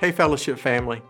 [0.00, 1.02] Hey, fellowship family.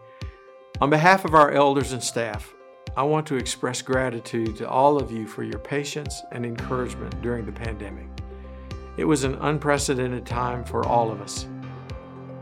[0.80, 2.52] On behalf of our elders and staff,
[2.96, 7.46] I want to express gratitude to all of you for your patience and encouragement during
[7.46, 8.08] the pandemic.
[8.96, 11.46] It was an unprecedented time for all of us.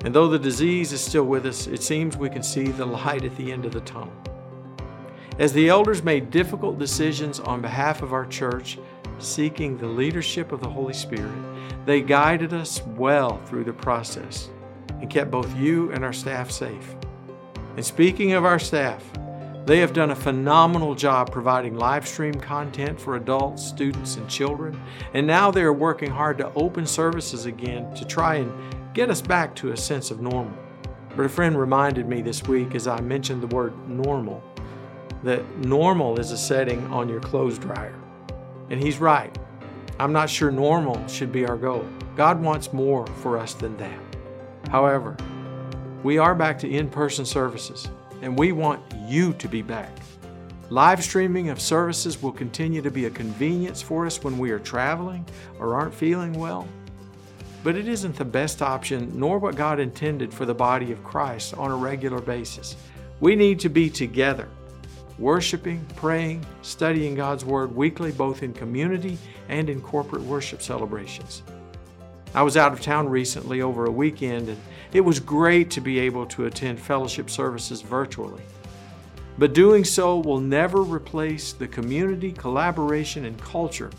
[0.07, 3.25] And though the disease is still with us, it seems we can see the light
[3.25, 4.15] at the end of the tunnel.
[5.39, 8.79] As the elders made difficult decisions on behalf of our church,
[9.19, 14.49] seeking the leadership of the Holy Spirit, they guided us well through the process
[15.01, 16.97] and kept both you and our staff safe.
[17.77, 19.05] And speaking of our staff,
[19.67, 24.81] they have done a phenomenal job providing live stream content for adults, students, and children.
[25.13, 28.53] And now they are working hard to open services again to try and
[28.95, 30.57] get us back to a sense of normal.
[31.15, 34.43] But a friend reminded me this week as I mentioned the word normal
[35.23, 37.95] that normal is a setting on your clothes dryer.
[38.71, 39.37] And he's right.
[39.99, 41.85] I'm not sure normal should be our goal.
[42.17, 44.08] God wants more for us than that.
[44.71, 45.17] However,
[46.03, 47.89] we are back to in person services,
[48.23, 49.91] and we want you to be back.
[50.71, 54.59] Live streaming of services will continue to be a convenience for us when we are
[54.59, 55.25] traveling
[55.59, 56.69] or aren't feeling well.
[57.65, 61.55] But it isn't the best option, nor what God intended for the body of Christ
[61.55, 62.77] on a regular basis.
[63.21, 64.49] We need to be together,
[65.19, 69.17] worshiping, praying, studying God's Word weekly, both in community
[69.49, 71.43] and in corporate worship celebrations.
[72.35, 74.61] I was out of town recently over a weekend, and
[74.93, 78.43] it was great to be able to attend fellowship services virtually.
[79.39, 83.91] But doing so will never replace the community, collaboration, and culture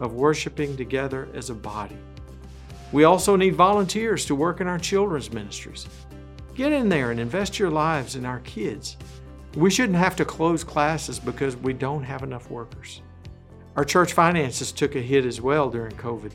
[0.00, 1.96] of worshiping together as a body.
[2.92, 5.86] We also need volunteers to work in our children's ministries.
[6.54, 8.96] Get in there and invest your lives in our kids.
[9.54, 13.00] We shouldn't have to close classes because we don't have enough workers.
[13.76, 16.32] Our church finances took a hit as well during COVID.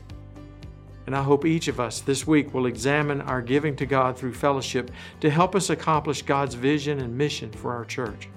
[1.06, 4.34] And I hope each of us this week will examine our giving to God through
[4.34, 8.28] fellowship to help us accomplish God's vision and mission for our church.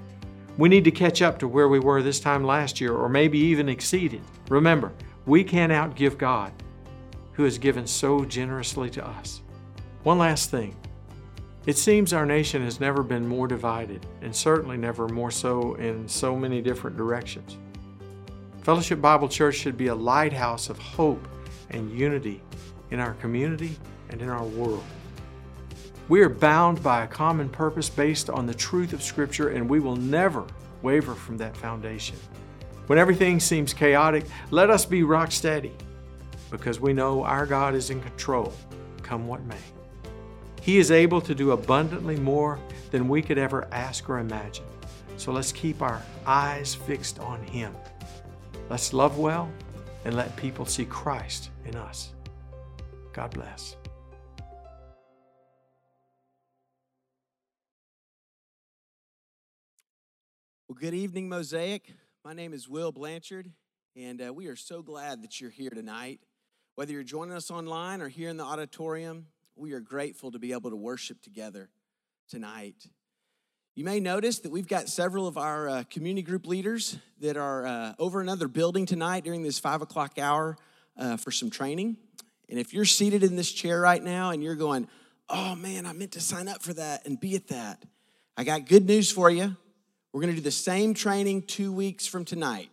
[0.58, 3.38] We need to catch up to where we were this time last year or maybe
[3.38, 4.22] even exceed it.
[4.50, 4.92] Remember,
[5.26, 6.52] we can't outgive God,
[7.34, 9.42] who has given so generously to us.
[10.04, 10.76] One last thing.
[11.68, 16.08] It seems our nation has never been more divided, and certainly never more so in
[16.08, 17.58] so many different directions.
[18.62, 21.28] Fellowship Bible Church should be a lighthouse of hope
[21.70, 22.42] and unity
[22.92, 23.78] in our community
[24.10, 24.84] and in our world.
[26.10, 29.80] We are bound by a common purpose based on the truth of Scripture, and we
[29.80, 30.46] will never
[30.82, 32.16] waver from that foundation.
[32.88, 35.74] When everything seems chaotic, let us be rock steady
[36.50, 38.54] because we know our God is in control,
[39.04, 39.58] come what may.
[40.62, 42.60] He is able to do abundantly more
[42.92, 44.66] than we could ever ask or imagine.
[45.18, 47.76] So let's keep our eyes fixed on Him.
[48.70, 49.52] Let's love well
[50.08, 52.14] and let people see Christ in us.
[53.12, 53.76] God bless.
[60.70, 61.94] Well, good evening, Mosaic.
[62.24, 63.52] My name is Will Blanchard,
[63.98, 66.22] and uh, we are so glad that you're here tonight.
[66.76, 69.26] Whether you're joining us online or here in the auditorium,
[69.58, 71.70] we are grateful to be able to worship together
[72.30, 72.88] tonight.
[73.78, 77.64] You may notice that we've got several of our uh, community group leaders that are
[77.64, 80.58] uh, over another building tonight during this five o'clock hour
[80.98, 81.96] uh, for some training.
[82.50, 84.88] And if you're seated in this chair right now and you're going,
[85.30, 87.84] oh man, I meant to sign up for that and be at that,
[88.36, 89.56] I got good news for you.
[90.12, 92.72] We're going to do the same training two weeks from tonight.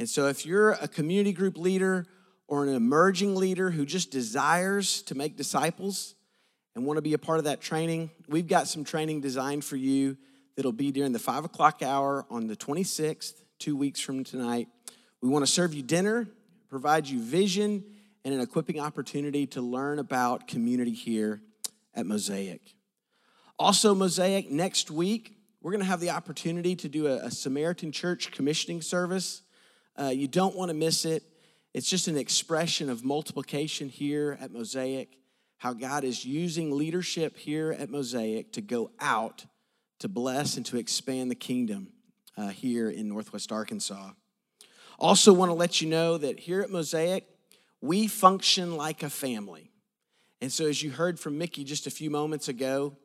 [0.00, 2.04] And so, if you're a community group leader
[2.48, 6.15] or an emerging leader who just desires to make disciples
[6.76, 9.76] and want to be a part of that training, we've got some training designed for
[9.76, 10.14] you
[10.54, 14.68] that'll be during the five o'clock hour on the 26th, two weeks from tonight.
[15.22, 16.28] We want to serve you dinner,
[16.68, 17.82] provide you vision,
[18.26, 21.40] and an equipping opportunity to learn about community here
[21.94, 22.60] at Mosaic.
[23.58, 27.90] Also, Mosaic, next week, we're going to have the opportunity to do a, a Samaritan
[27.90, 29.40] Church commissioning service.
[29.98, 31.22] Uh, you don't want to miss it.
[31.72, 35.16] It's just an expression of multiplication here at Mosaic,
[35.58, 39.46] how God is using leadership here at Mosaic to go out
[40.00, 41.88] to bless and to expand the kingdom
[42.36, 44.10] uh, here in Northwest Arkansas.
[44.98, 47.26] Also, want to let you know that here at Mosaic,
[47.80, 49.70] we function like a family.
[50.40, 52.96] And so, as you heard from Mickey just a few moments ago,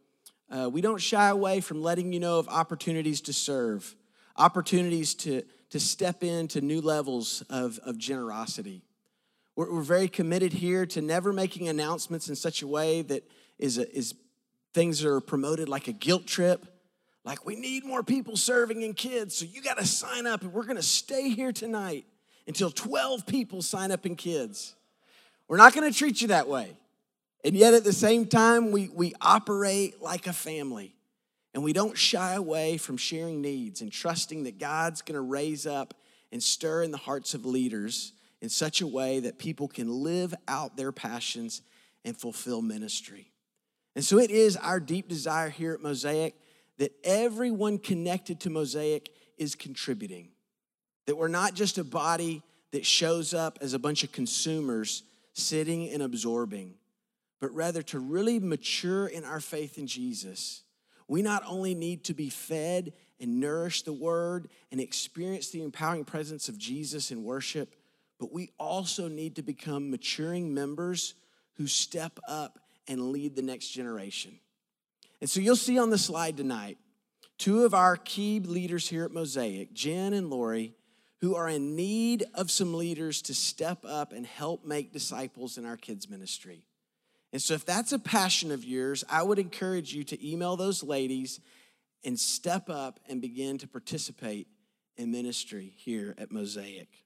[0.50, 3.96] uh, we don't shy away from letting you know of opportunities to serve,
[4.36, 8.84] opportunities to, to step into new levels of, of generosity.
[9.56, 13.78] We're, we're very committed here to never making announcements in such a way that is,
[13.78, 14.16] a, is
[14.74, 16.66] things are promoted like a guilt trip.
[17.24, 20.52] Like, we need more people serving in kids, so you got to sign up, and
[20.54, 22.06] we're going to stay here tonight
[22.48, 24.76] until 12 people sign up in kids.
[25.48, 26.76] We're not going to treat you that way.
[27.44, 30.96] And yet at the same time, we, we operate like a family.
[31.54, 35.94] And we don't shy away from sharing needs and trusting that God's gonna raise up
[36.32, 40.34] and stir in the hearts of leaders in such a way that people can live
[40.48, 41.62] out their passions
[42.04, 43.32] and fulfill ministry.
[43.96, 46.36] And so it is our deep desire here at Mosaic
[46.78, 50.30] that everyone connected to Mosaic is contributing.
[51.06, 52.42] That we're not just a body
[52.72, 55.04] that shows up as a bunch of consumers
[55.34, 56.76] sitting and absorbing,
[57.40, 60.64] but rather to really mature in our faith in Jesus.
[61.08, 66.06] We not only need to be fed and nourish the word and experience the empowering
[66.06, 67.76] presence of Jesus in worship,
[68.22, 71.16] but we also need to become maturing members
[71.58, 74.38] who step up and lead the next generation.
[75.22, 76.78] And so you'll see on the slide tonight
[77.40, 80.76] two of our key leaders here at Mosaic, Jen and Lori,
[81.22, 85.66] who are in need of some leaders to step up and help make disciples in
[85.66, 86.64] our kids' ministry.
[87.34, 90.84] And so, if that's a passion of yours, I would encourage you to email those
[90.84, 91.40] ladies
[92.04, 94.48] and step up and begin to participate
[94.96, 97.02] in ministry here at Mosaic.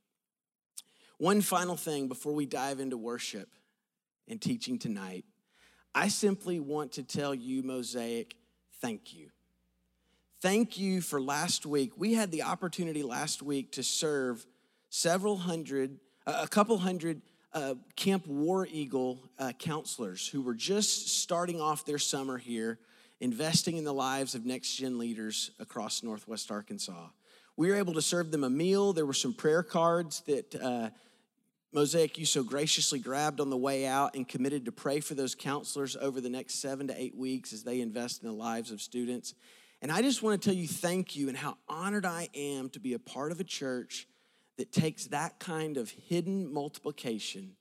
[1.18, 3.50] One final thing before we dive into worship
[4.28, 5.26] and teaching tonight.
[5.94, 8.36] I simply want to tell you, Mosaic,
[8.82, 9.30] thank you.
[10.42, 11.94] Thank you for last week.
[11.98, 14.46] We had the opportunity last week to serve
[14.90, 15.98] several hundred,
[16.28, 17.22] a couple hundred
[17.54, 22.78] uh, Camp War Eagle uh, counselors who were just starting off their summer here,
[23.22, 27.08] investing in the lives of next gen leaders across Northwest Arkansas.
[27.57, 28.92] We were able to serve them a meal.
[28.92, 30.90] There were some prayer cards that uh,
[31.72, 35.36] Mosaic, you so graciously grabbed on the way out and committed to pray for those
[35.36, 38.81] counselors over the next seven to eight weeks as they invest in the lives of
[38.81, 39.34] students.
[39.81, 42.80] And I just want to tell you thank you and how honored I am to
[42.80, 44.08] be a part of a church
[44.58, 47.58] that takes that kind of hidden multiplication,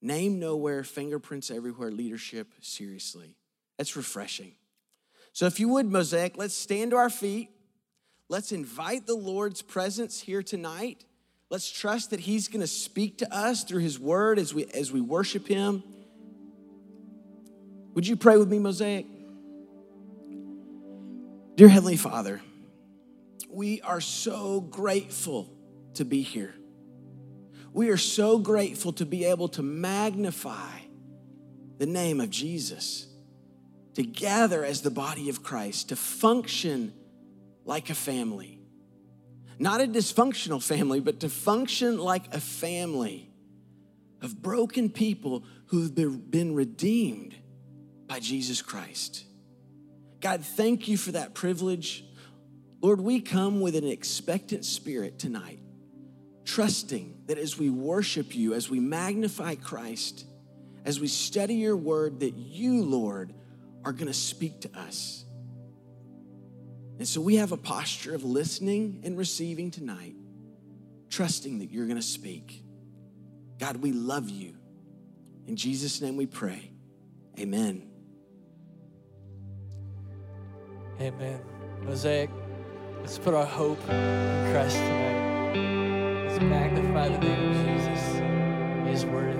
[0.00, 3.36] name nowhere, fingerprints everywhere leadership seriously.
[3.78, 4.52] That's refreshing.
[5.32, 7.50] So, if you would, Mosaic, let's stand to our feet.
[8.30, 11.04] Let's invite the Lord's presence here tonight.
[11.50, 14.92] Let's trust that He's going to speak to us through His Word as we, as
[14.92, 15.82] we worship Him.
[17.94, 19.04] Would you pray with me, Mosaic?
[21.56, 22.40] Dear Heavenly Father,
[23.50, 25.52] we are so grateful
[25.94, 26.54] to be here.
[27.72, 30.78] We are so grateful to be able to magnify
[31.78, 33.08] the name of Jesus,
[33.94, 36.92] to gather as the body of Christ, to function
[37.64, 38.60] like a family
[39.60, 43.30] not a dysfunctional family, but to function like a family
[44.22, 47.34] of broken people who've been redeemed
[48.06, 49.24] by Jesus Christ.
[50.20, 52.06] God, thank you for that privilege.
[52.80, 55.60] Lord, we come with an expectant spirit tonight,
[56.46, 60.24] trusting that as we worship you, as we magnify Christ,
[60.86, 63.34] as we study your word, that you, Lord,
[63.84, 65.26] are going to speak to us.
[67.00, 70.14] And so we have a posture of listening and receiving tonight,
[71.08, 72.62] trusting that you're going to speak.
[73.58, 74.54] God, we love you.
[75.46, 76.70] In Jesus' name we pray.
[77.38, 77.88] Amen.
[81.00, 81.40] Amen.
[81.84, 82.28] Mosaic,
[83.00, 86.26] let's put our hope in Christ tonight.
[86.28, 88.86] Let's magnify the name of Jesus.
[88.86, 89.39] He is worthy.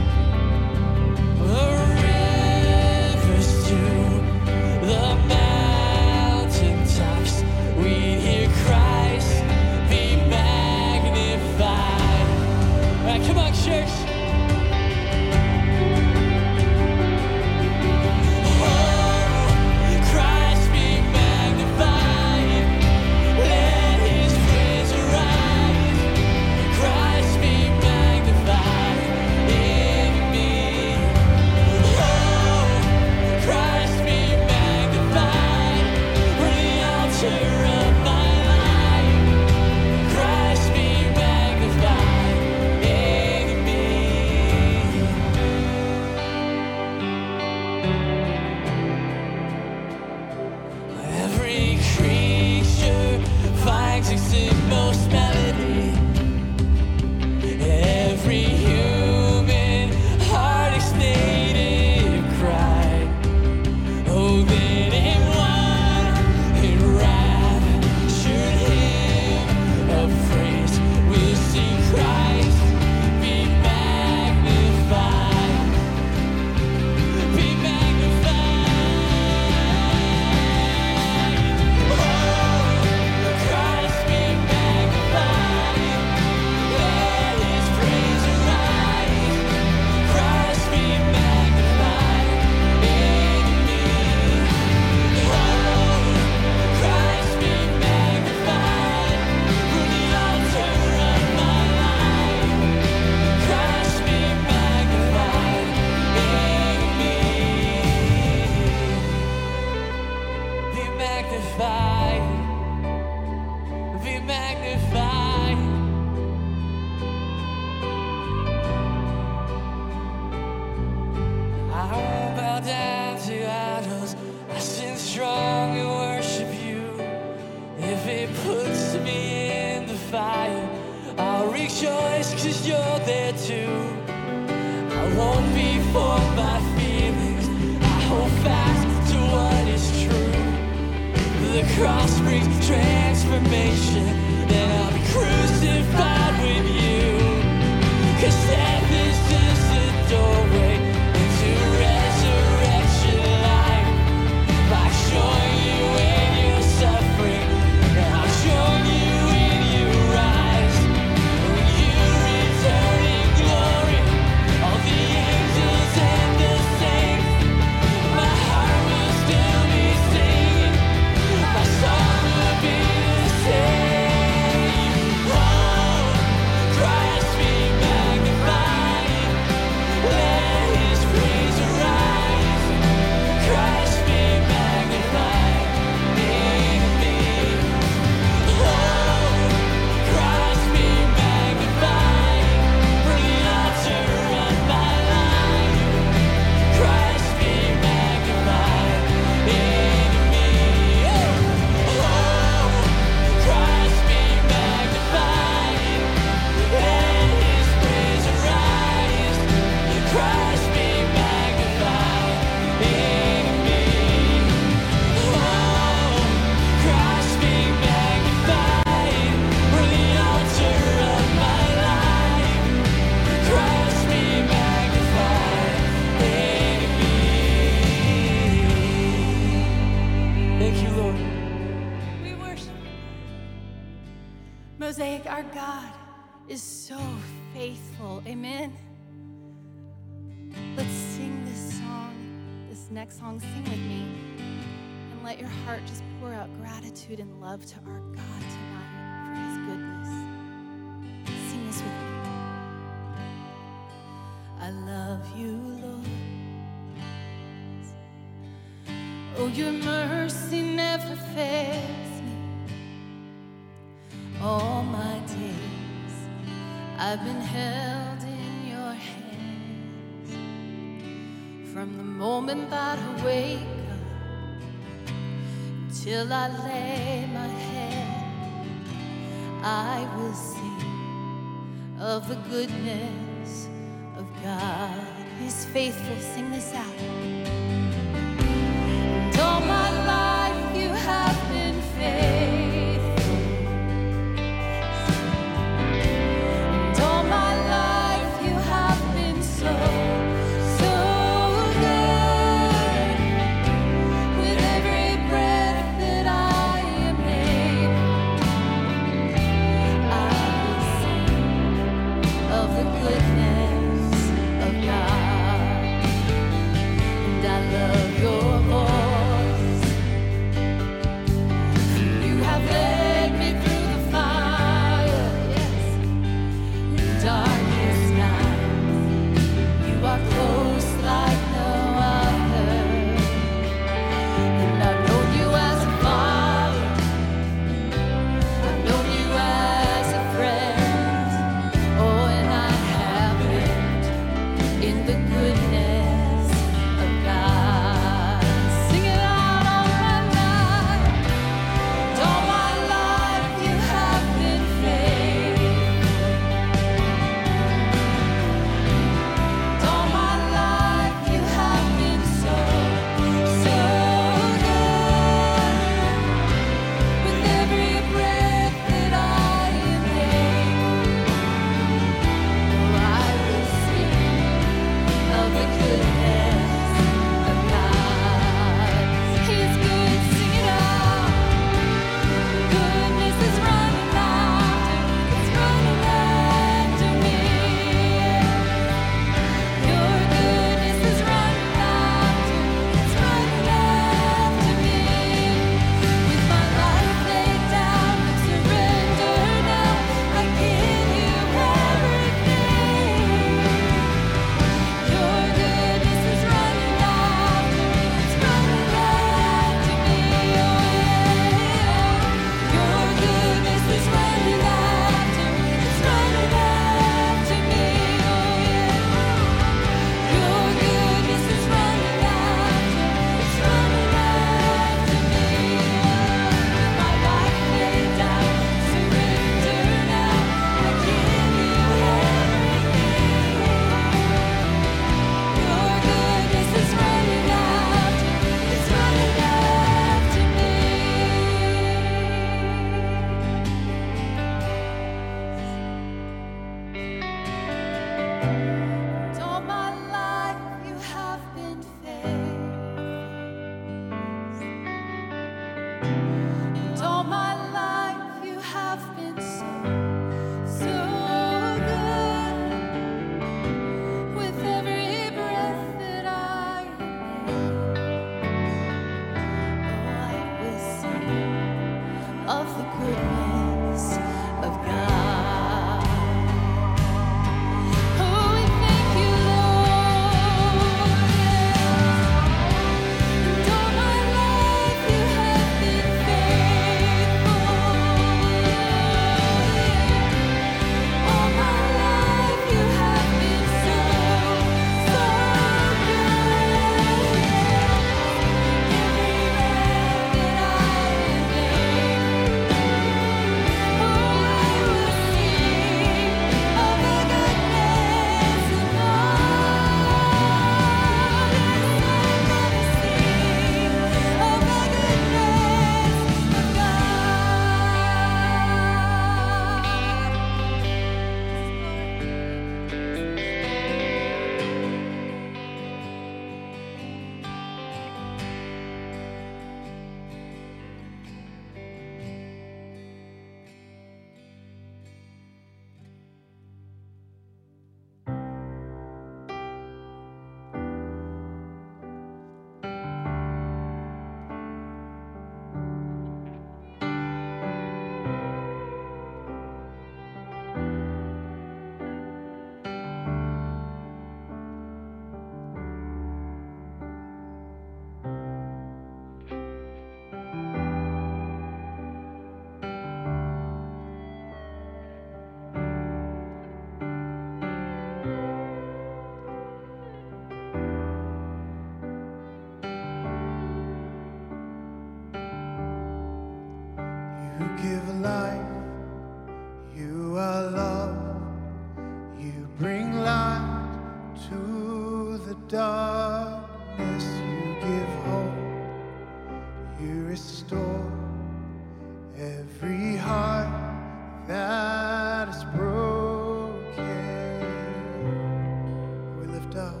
[599.76, 600.00] Up,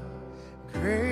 [0.72, 1.03] great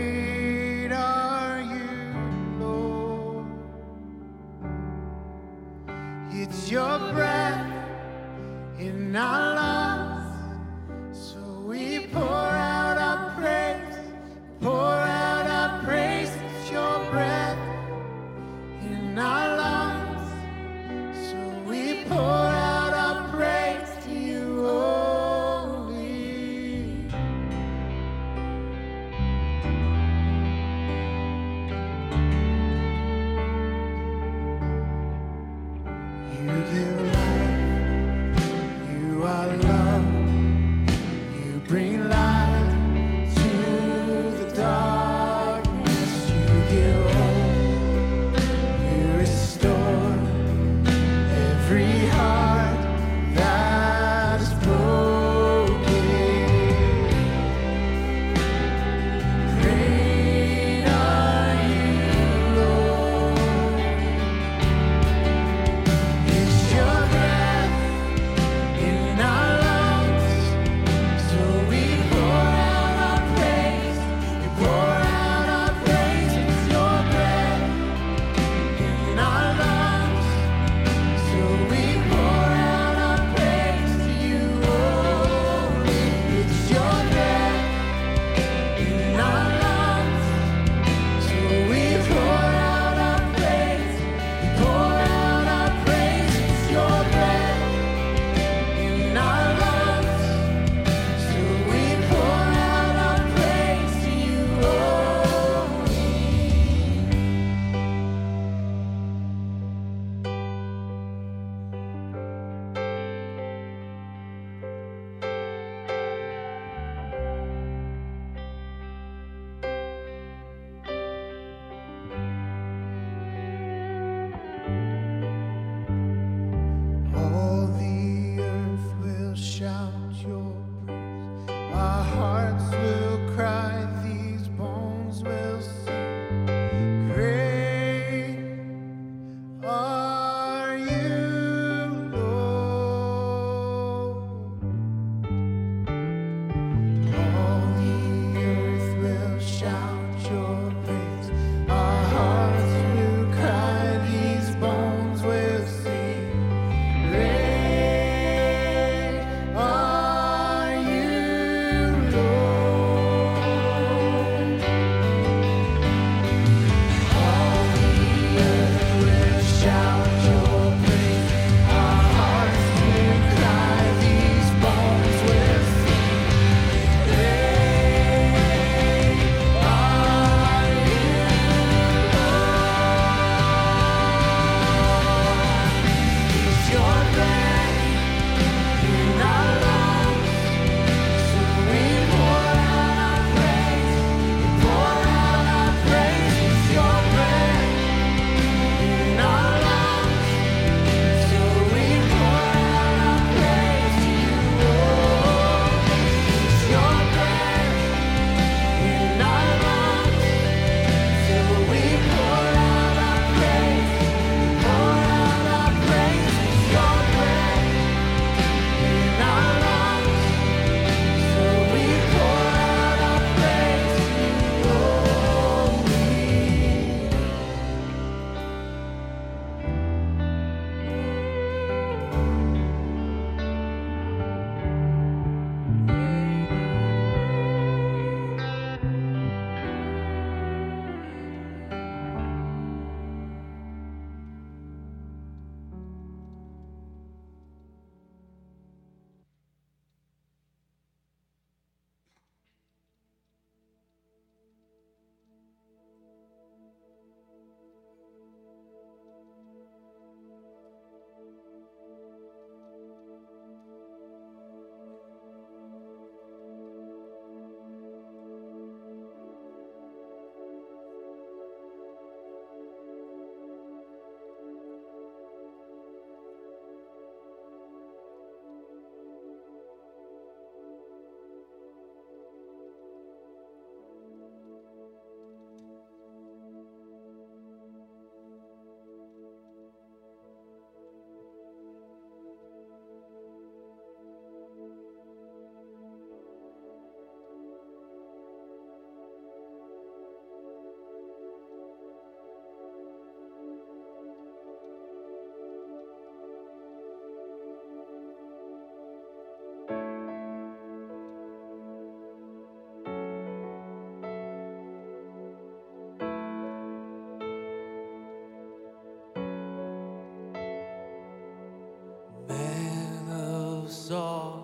[323.93, 324.42] almost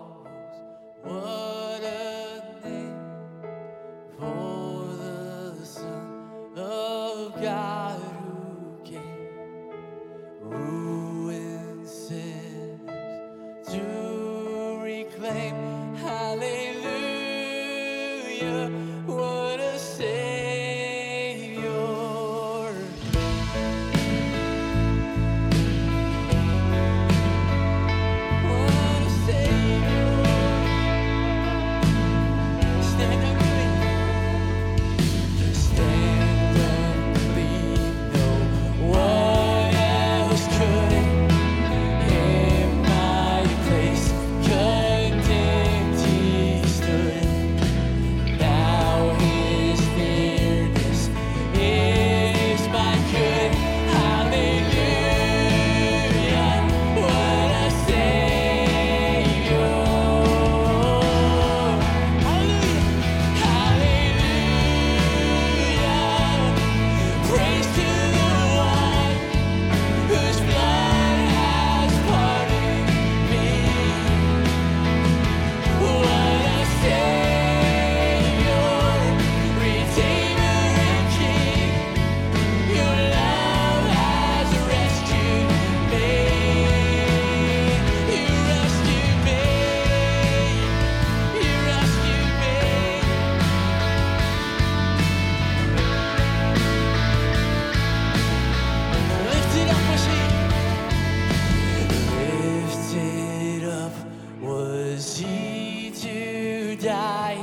[106.03, 107.39] to die.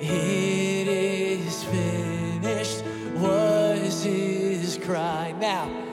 [0.00, 2.84] It is finished
[3.16, 5.34] was his cry.
[5.40, 5.85] Now,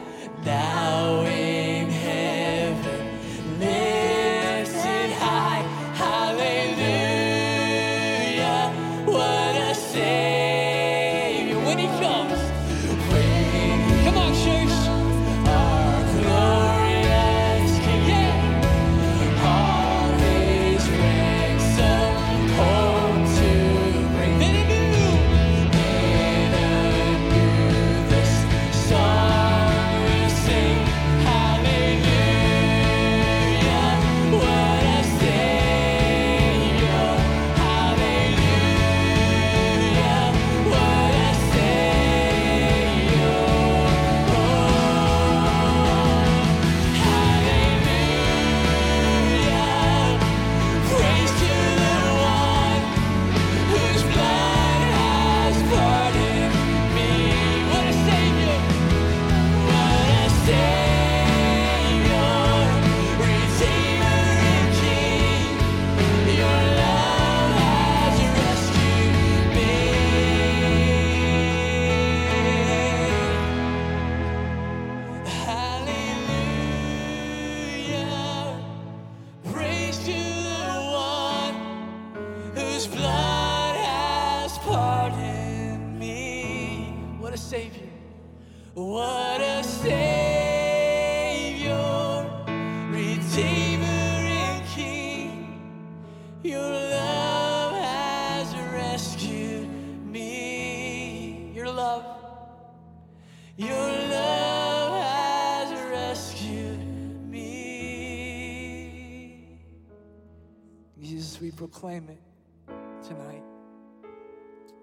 [111.83, 113.43] proclaim it tonight.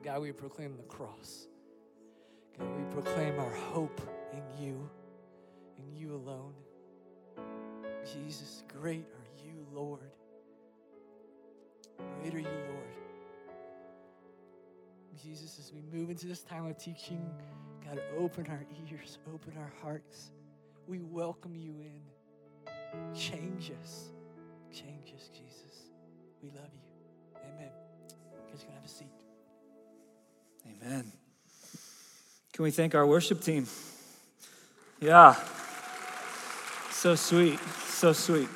[0.04, 1.46] God, we proclaim the cross.
[2.58, 4.02] God, we proclaim our hope
[4.34, 4.90] in you,
[5.78, 6.52] in you alone.
[8.04, 10.10] Jesus, great are you, Lord.
[12.20, 12.94] Great are you, Lord.
[15.22, 17.24] Jesus, as we move into this time of teaching,
[17.82, 20.32] God, open our ears, open our hearts.
[20.86, 22.02] We welcome you in.
[23.14, 24.10] Change us.
[24.70, 25.86] Change us, Jesus.
[26.42, 26.89] We love you.
[27.56, 27.70] Amen.
[28.30, 29.08] You guys can have a seat.
[30.66, 31.12] Amen.
[32.52, 33.66] Can we thank our worship team?
[35.00, 35.34] Yeah.
[36.92, 37.58] So sweet.
[37.88, 38.48] So sweet.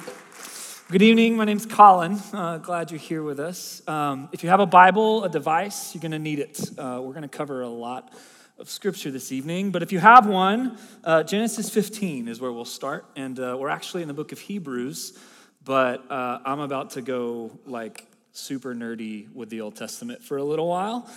[0.90, 1.37] Good evening.
[1.37, 2.20] My name's Colin.
[2.33, 3.83] Uh, glad you're here with us.
[3.88, 6.61] Um, if you have a Bible, a device, you're going to need it.
[6.78, 8.12] Uh, we're going to cover a lot
[8.59, 9.72] of scripture this evening.
[9.72, 13.07] But if you have one, uh, Genesis 15 is where we'll start.
[13.16, 15.18] And uh, we're actually in the book of Hebrews,
[15.64, 20.44] but uh, I'm about to go like super nerdy with the Old Testament for a
[20.44, 21.09] little while.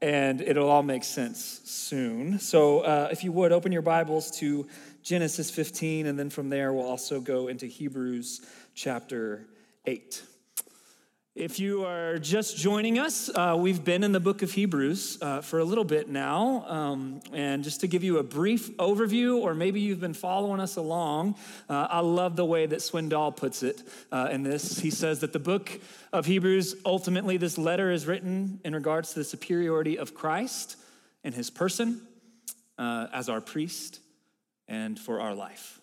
[0.00, 2.38] And it'll all make sense soon.
[2.38, 4.68] So, uh, if you would, open your Bibles to
[5.02, 8.42] Genesis 15, and then from there, we'll also go into Hebrews
[8.74, 9.46] chapter
[9.86, 10.22] 8.
[11.36, 15.42] If you are just joining us, uh, we've been in the book of Hebrews uh,
[15.42, 16.64] for a little bit now.
[16.66, 20.76] Um, and just to give you a brief overview, or maybe you've been following us
[20.76, 21.34] along,
[21.68, 24.78] uh, I love the way that Swindoll puts it uh, in this.
[24.78, 25.78] He says that the book
[26.10, 30.78] of Hebrews, ultimately, this letter is written in regards to the superiority of Christ
[31.22, 32.00] and his person
[32.78, 34.00] uh, as our priest
[34.68, 35.82] and for our life.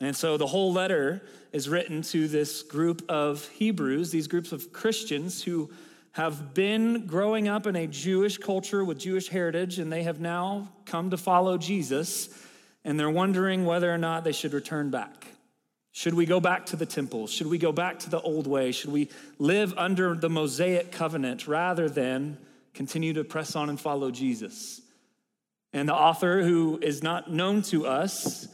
[0.00, 4.72] And so the whole letter is written to this group of Hebrews, these groups of
[4.72, 5.70] Christians who
[6.12, 10.72] have been growing up in a Jewish culture with Jewish heritage, and they have now
[10.86, 12.28] come to follow Jesus,
[12.84, 15.26] and they're wondering whether or not they should return back.
[15.92, 17.26] Should we go back to the temple?
[17.26, 18.72] Should we go back to the old way?
[18.72, 19.08] Should we
[19.38, 22.38] live under the Mosaic covenant rather than
[22.74, 24.80] continue to press on and follow Jesus?
[25.72, 28.48] And the author, who is not known to us,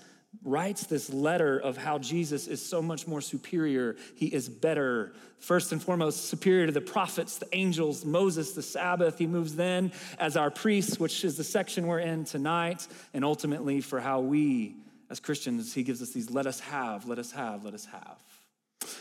[0.47, 3.97] writes this letter of how Jesus is so much more superior.
[4.15, 5.13] He is better.
[5.41, 9.19] First and foremost, superior to the prophets, the angels, Moses, the Sabbath.
[9.19, 13.81] He moves then as our priest, which is the section we're in tonight, and ultimately
[13.81, 14.77] for how we,
[15.11, 18.19] as Christians, he gives us these let us have, let us have, let us have.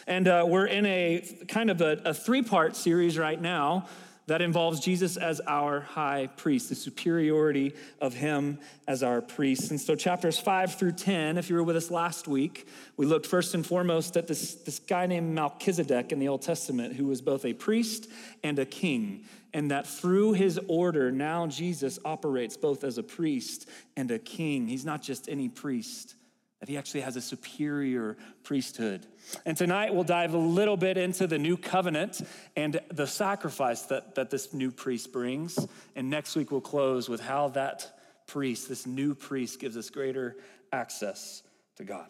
[0.07, 3.87] And uh, we're in a kind of a, a three part series right now
[4.27, 9.69] that involves Jesus as our high priest, the superiority of him as our priest.
[9.69, 13.27] And so, chapters five through 10, if you were with us last week, we looked
[13.27, 17.21] first and foremost at this, this guy named Melchizedek in the Old Testament, who was
[17.21, 18.09] both a priest
[18.43, 19.25] and a king.
[19.53, 24.67] And that through his order, now Jesus operates both as a priest and a king.
[24.67, 26.15] He's not just any priest
[26.59, 29.05] that he actually has a superior priesthood.
[29.45, 32.21] And tonight we'll dive a little bit into the new covenant
[32.55, 35.67] and the sacrifice that, that this new priest brings.
[35.95, 40.37] And next week we'll close with how that priest, this new priest, gives us greater
[40.71, 41.43] access
[41.77, 42.07] to God.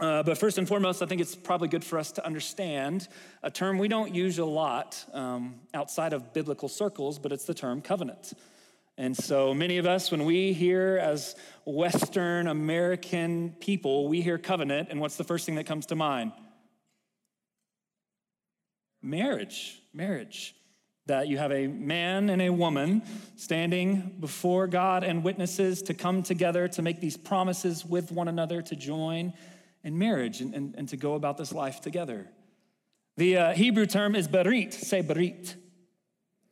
[0.00, 3.06] Uh, but first and foremost, I think it's probably good for us to understand
[3.42, 7.54] a term we don't use a lot um, outside of biblical circles, but it's the
[7.54, 8.32] term covenant.
[8.96, 14.88] And so many of us, when we hear as Western American people, we hear covenant,
[14.90, 16.32] and what's the first thing that comes to mind?
[19.02, 20.54] Marriage, marriage.
[21.06, 23.02] That you have a man and a woman
[23.36, 28.62] standing before God and witnesses to come together to make these promises with one another
[28.62, 29.34] to join
[29.82, 32.26] in marriage and, and, and to go about this life together.
[33.18, 35.56] The uh, Hebrew term is berit, say berit.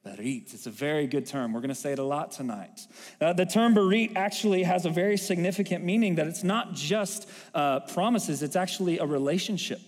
[0.04, 0.52] Berit.
[0.52, 1.52] It's a very good term.
[1.52, 2.86] We're going to say it a lot tonight.
[3.20, 7.80] Uh, the term berit actually has a very significant meaning that it's not just uh,
[7.80, 9.80] promises, it's actually a relationship.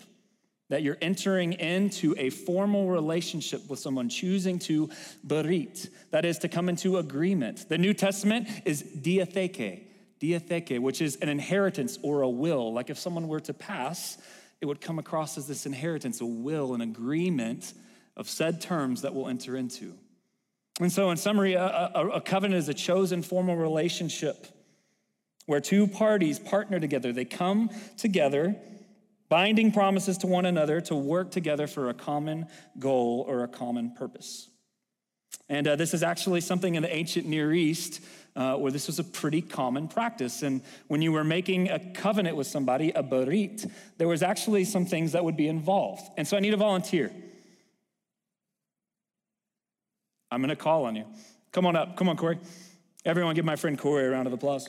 [0.71, 4.89] That you're entering into a formal relationship with someone, choosing to
[5.27, 7.69] berit, that is to come into agreement.
[7.69, 9.83] The New Testament is diatheke,
[10.21, 12.73] diatheke, which is an inheritance or a will.
[12.73, 14.17] Like if someone were to pass,
[14.61, 17.75] it would come across as this inheritance, a will, an agreement
[18.17, 19.95] of said terms that we'll enter into.
[20.81, 24.47] And so, in summary, a, a, a, covenant is a chosen formal relationship
[25.47, 27.13] where two parties partner together.
[27.13, 28.57] They come together,
[29.29, 32.47] binding promises to one another to work together for a common
[32.79, 34.49] goal or a common purpose.
[35.49, 38.01] And uh, this is actually something in the ancient Near East
[38.35, 40.43] uh, where this was a pretty common practice.
[40.43, 44.87] And when you were making a covenant with somebody, a berit, there was actually some
[44.87, 46.03] things that would be involved.
[46.17, 47.13] And so I need a volunteer.
[50.35, 51.05] I'm going to call on you.
[51.53, 51.97] Come on up.
[51.97, 52.41] Come on, Corey.
[53.05, 54.69] Everyone, give my friend Corey a round of applause.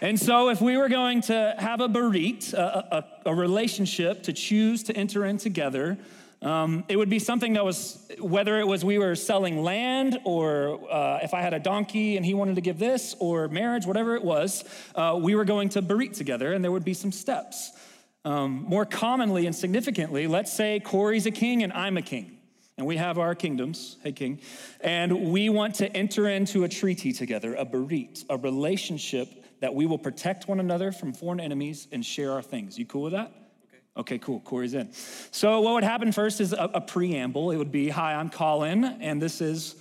[0.00, 4.32] And so, if we were going to have a berit, a, a, a relationship to
[4.32, 5.98] choose to enter in together,
[6.40, 10.80] um, it would be something that was, whether it was we were selling land, or
[10.90, 14.16] uh, if I had a donkey and he wanted to give this, or marriage, whatever
[14.16, 14.64] it was,
[14.94, 17.72] uh, we were going to berit together, and there would be some steps.
[18.24, 22.38] Um, more commonly and significantly, let's say Corey's a king and I'm a king,
[22.76, 24.40] and we have our kingdoms, hey king,
[24.80, 29.86] and we want to enter into a treaty together, a berit, a relationship that we
[29.86, 32.78] will protect one another from foreign enemies and share our things.
[32.78, 33.32] You cool with that?
[33.96, 34.40] Okay, cool.
[34.40, 34.92] Corey's in.
[34.92, 37.50] So, what would happen first is a, a preamble.
[37.50, 39.74] It would be Hi, I'm Colin, and this is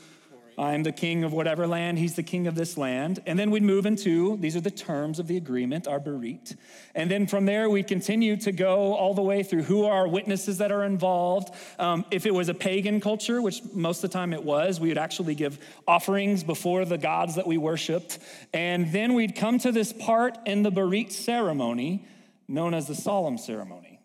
[0.60, 3.22] I'm the king of whatever land, he's the king of this land.
[3.28, 6.56] And then we'd move into these are the terms of the agreement, our berit.
[6.96, 10.08] And then from there, we'd continue to go all the way through who are our
[10.08, 11.54] witnesses that are involved.
[11.78, 14.88] Um, if it was a pagan culture, which most of the time it was, we
[14.88, 18.18] would actually give offerings before the gods that we worshiped.
[18.52, 22.08] And then we'd come to this part in the berit ceremony
[22.48, 24.00] known as the solemn ceremony.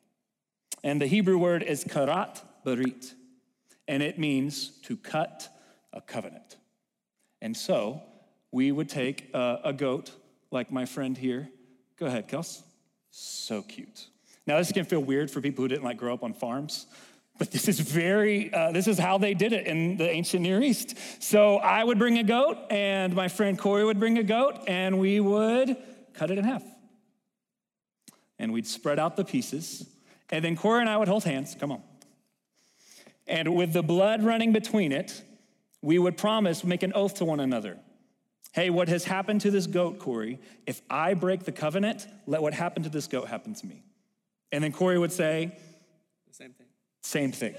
[0.85, 3.14] And the Hebrew word is karat berit,
[3.87, 5.49] and it means to cut
[5.93, 6.41] a covenant.
[7.43, 8.01] And so
[8.53, 10.12] we would take a, a goat,
[10.53, 11.51] like my friend here.
[11.99, 12.62] Go ahead, Kels.
[13.11, 14.07] So cute.
[14.47, 16.86] Now, this can feel weird for people who didn't like grow up on farms,
[17.38, 20.62] but this is very, uh, this is how they did it in the ancient Near
[20.62, 20.97] East.
[21.20, 25.01] So I would bring a goat, and my friend Corey would bring a goat, and
[25.01, 25.76] we would
[26.14, 26.62] cut it in half.
[28.38, 29.84] And we'd spread out the pieces,
[30.30, 31.57] and then Corey and I would hold hands.
[31.59, 31.82] Come on.
[33.26, 35.22] And with the blood running between it,
[35.83, 37.78] we would promise, make an oath to one another.
[38.53, 40.39] Hey, what has happened to this goat, Corey?
[40.66, 43.83] If I break the covenant, let what happened to this goat happen to me.
[44.53, 45.57] And then Corey would say,
[46.28, 46.66] The same thing.
[47.03, 47.55] same thing.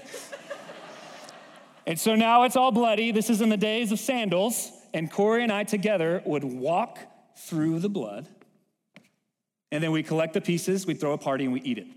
[1.86, 3.10] and so now it's all bloody.
[3.10, 4.70] This is in the days of sandals.
[4.94, 7.00] And Corey and I together would walk
[7.36, 8.28] through the blood.
[9.72, 11.88] And then we collect the pieces, we throw a party, and we eat it.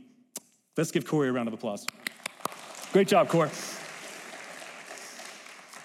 [0.76, 1.86] Let's give Corey a round of applause.
[2.92, 3.52] Great job, Corey.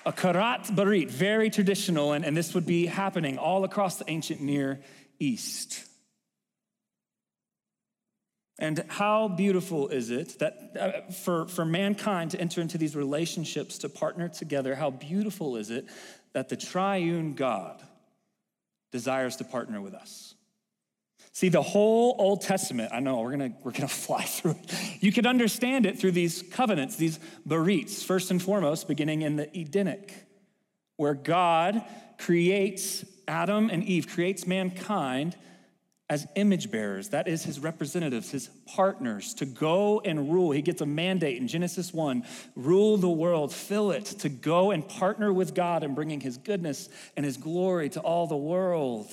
[0.05, 4.41] A karat berit, very traditional, and, and this would be happening all across the ancient
[4.41, 4.81] Near
[5.21, 5.85] East.
[8.59, 13.79] And how beautiful is it that uh, for, for mankind to enter into these relationships,
[13.79, 15.87] to partner together, how beautiful is it
[16.33, 17.83] that the triune God
[18.93, 20.32] desires to partner with us?
[21.35, 25.03] See, the whole Old Testament, I know we're gonna, we're gonna fly through it.
[25.03, 29.49] You could understand it through these covenants, these berits, first and foremost, beginning in the
[29.59, 30.15] Edenic,
[30.97, 31.83] where God
[32.19, 35.37] creates Adam and Eve, creates mankind
[36.11, 37.09] as image bearers.
[37.09, 40.51] That is his representatives, his partners, to go and rule.
[40.51, 42.25] He gets a mandate in Genesis 1
[42.55, 46.91] rule the world, fill it, to go and partner with God in bringing his goodness
[47.17, 49.11] and his glory to all the world.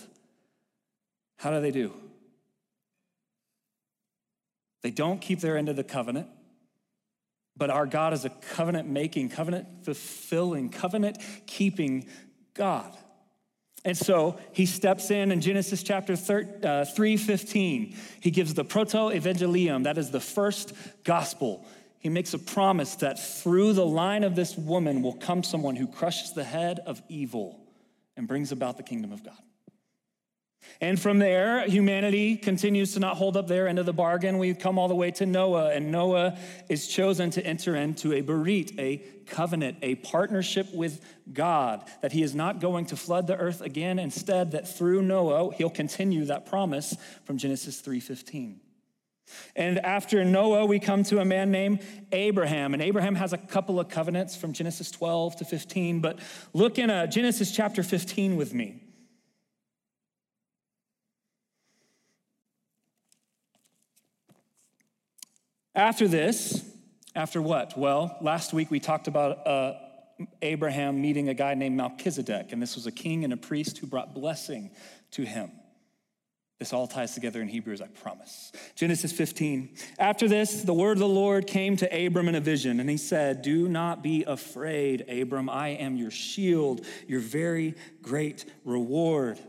[1.37, 1.93] How do they do?
[4.81, 6.27] They don't keep their end of the covenant,
[7.57, 12.07] but our God is a covenant making, covenant fulfilling, covenant keeping
[12.53, 12.95] God.
[13.85, 17.95] And so he steps in in Genesis chapter 3 uh, 15.
[18.19, 20.73] He gives the proto evangelium, that is the first
[21.03, 21.65] gospel.
[21.99, 25.87] He makes a promise that through the line of this woman will come someone who
[25.87, 27.59] crushes the head of evil
[28.15, 29.41] and brings about the kingdom of God.
[30.81, 34.37] And from there, humanity continues to not hold up their end of the bargain.
[34.37, 36.37] We come all the way to Noah, and Noah
[36.69, 41.03] is chosen to enter into a berit, a covenant, a partnership with
[41.33, 43.99] God, that he is not going to flood the earth again.
[43.99, 46.95] Instead, that through Noah, he'll continue that promise
[47.25, 48.61] from Genesis 3:15.
[49.55, 52.73] And after Noah, we come to a man named Abraham.
[52.73, 55.99] And Abraham has a couple of covenants from Genesis 12 to 15.
[55.99, 56.17] But
[56.53, 58.88] look in uh, Genesis chapter 15 with me.
[65.79, 66.61] After this,
[67.15, 67.77] after what?
[67.77, 69.75] Well, last week we talked about uh,
[70.41, 73.87] Abraham meeting a guy named Melchizedek, and this was a king and a priest who
[73.87, 74.71] brought blessing
[75.11, 75.49] to him.
[76.59, 78.51] This all ties together in Hebrews, I promise.
[78.75, 79.69] Genesis 15.
[79.97, 82.97] After this, the word of the Lord came to Abram in a vision, and he
[82.97, 85.49] said, Do not be afraid, Abram.
[85.49, 89.39] I am your shield, your very great reward.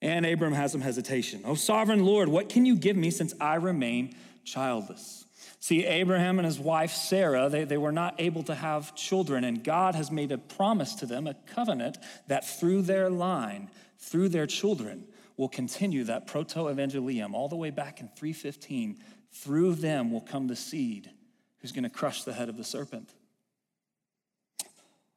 [0.00, 1.40] And Abram has some hesitation.
[1.44, 4.14] Oh, sovereign Lord, what can you give me since I remain
[4.46, 5.26] childless.
[5.60, 9.62] See, Abraham and his wife Sarah, they, they were not able to have children, and
[9.62, 14.46] God has made a promise to them, a covenant, that through their line, through their
[14.46, 18.98] children, will continue that proto evangelium all the way back in 315.
[19.32, 21.10] Through them will come the seed
[21.58, 23.10] who's going to crush the head of the serpent.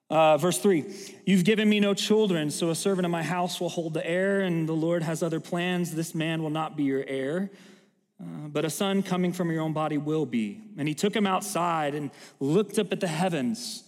[0.09, 0.86] Uh, verse 3
[1.25, 4.41] You've given me no children, so a servant in my house will hold the heir,
[4.41, 5.93] and the Lord has other plans.
[5.93, 7.51] This man will not be your heir.
[8.22, 10.61] Uh, but a son coming from your own body will be.
[10.78, 13.84] And he took him outside and looked up at the heavens.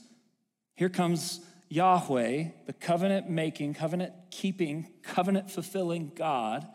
[0.76, 6.68] Here comes Yahweh, the covenant making, covenant keeping, covenant fulfilling God,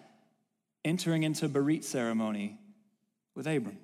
[0.84, 2.58] entering into Berit ceremony
[3.34, 3.78] with Abram.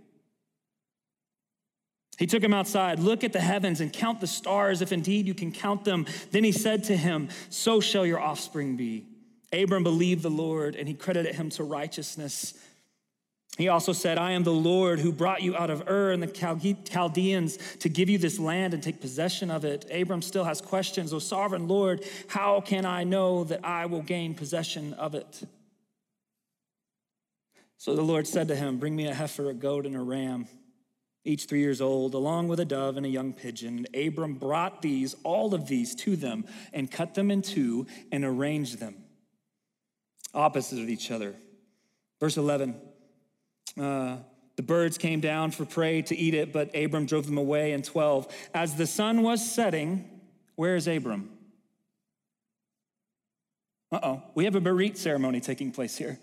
[2.18, 2.98] He took him outside.
[2.98, 6.06] Look at the heavens and count the stars, if indeed you can count them.
[6.30, 9.06] Then he said to him, So shall your offspring be.
[9.52, 12.54] Abram believed the Lord, and he credited him to righteousness.
[13.58, 16.26] He also said, I am the Lord who brought you out of Ur and the
[16.26, 19.84] Chaldeans to give you this land and take possession of it.
[19.92, 21.12] Abram still has questions.
[21.12, 25.42] O sovereign Lord, how can I know that I will gain possession of it?
[27.76, 30.46] So the Lord said to him, Bring me a heifer, a goat, and a ram,
[31.24, 33.84] each three years old, along with a dove and a young pigeon.
[33.84, 38.24] And Abram brought these, all of these, to them and cut them in two and
[38.24, 38.96] arranged them
[40.34, 41.34] opposite of each other.
[42.20, 42.80] Verse 11.
[43.80, 44.16] Uh,
[44.56, 47.72] the birds came down for prey to eat it, but Abram drove them away.
[47.72, 50.08] In 12, as the sun was setting,
[50.56, 51.30] where is Abram?
[53.90, 56.18] Uh oh, we have a Berit ceremony taking place here.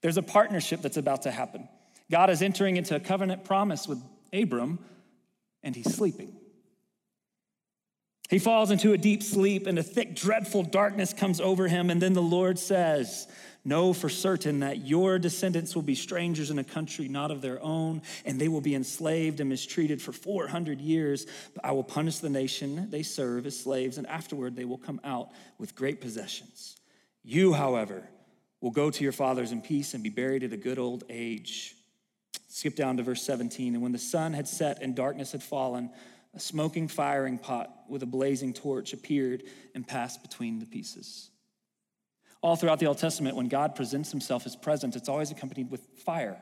[0.00, 1.68] There's a partnership that's about to happen.
[2.10, 4.02] God is entering into a covenant promise with
[4.32, 4.78] Abram,
[5.62, 6.34] and he's sleeping.
[8.30, 11.90] He falls into a deep sleep, and a thick, dreadful darkness comes over him.
[11.90, 13.28] And then the Lord says,
[13.66, 17.62] Know for certain that your descendants will be strangers in a country not of their
[17.62, 21.26] own, and they will be enslaved and mistreated for 400 years.
[21.54, 25.00] But I will punish the nation they serve as slaves, and afterward they will come
[25.02, 26.76] out with great possessions.
[27.22, 28.02] You, however,
[28.60, 31.74] will go to your fathers in peace and be buried at a good old age.
[32.48, 33.74] Skip down to verse 17.
[33.74, 35.90] And when the sun had set and darkness had fallen,
[36.34, 39.44] a smoking firing pot with a blazing torch appeared
[39.74, 41.30] and passed between the pieces.
[42.44, 45.80] All throughout the Old Testament, when God presents himself as present, it's always accompanied with
[46.04, 46.36] fire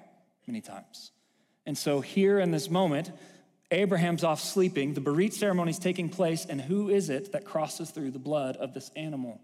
[0.49, 1.13] many times.
[1.65, 3.13] And so here in this moment,
[3.71, 7.91] Abraham's off sleeping, the Berit ceremony is taking place, and who is it that crosses
[7.91, 9.41] through the blood of this animal?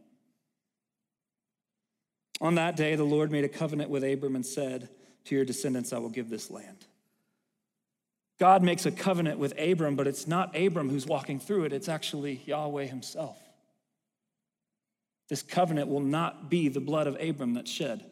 [2.40, 4.88] On that day, the Lord made a covenant with Abram and said,
[5.26, 6.86] To your descendants I will give this land.
[8.40, 11.88] God makes a covenant with Abram, but it's not Abram who's walking through it, it's
[11.88, 13.38] actually Yahweh himself.
[15.28, 18.04] This covenant will not be the blood of Abram that's shed.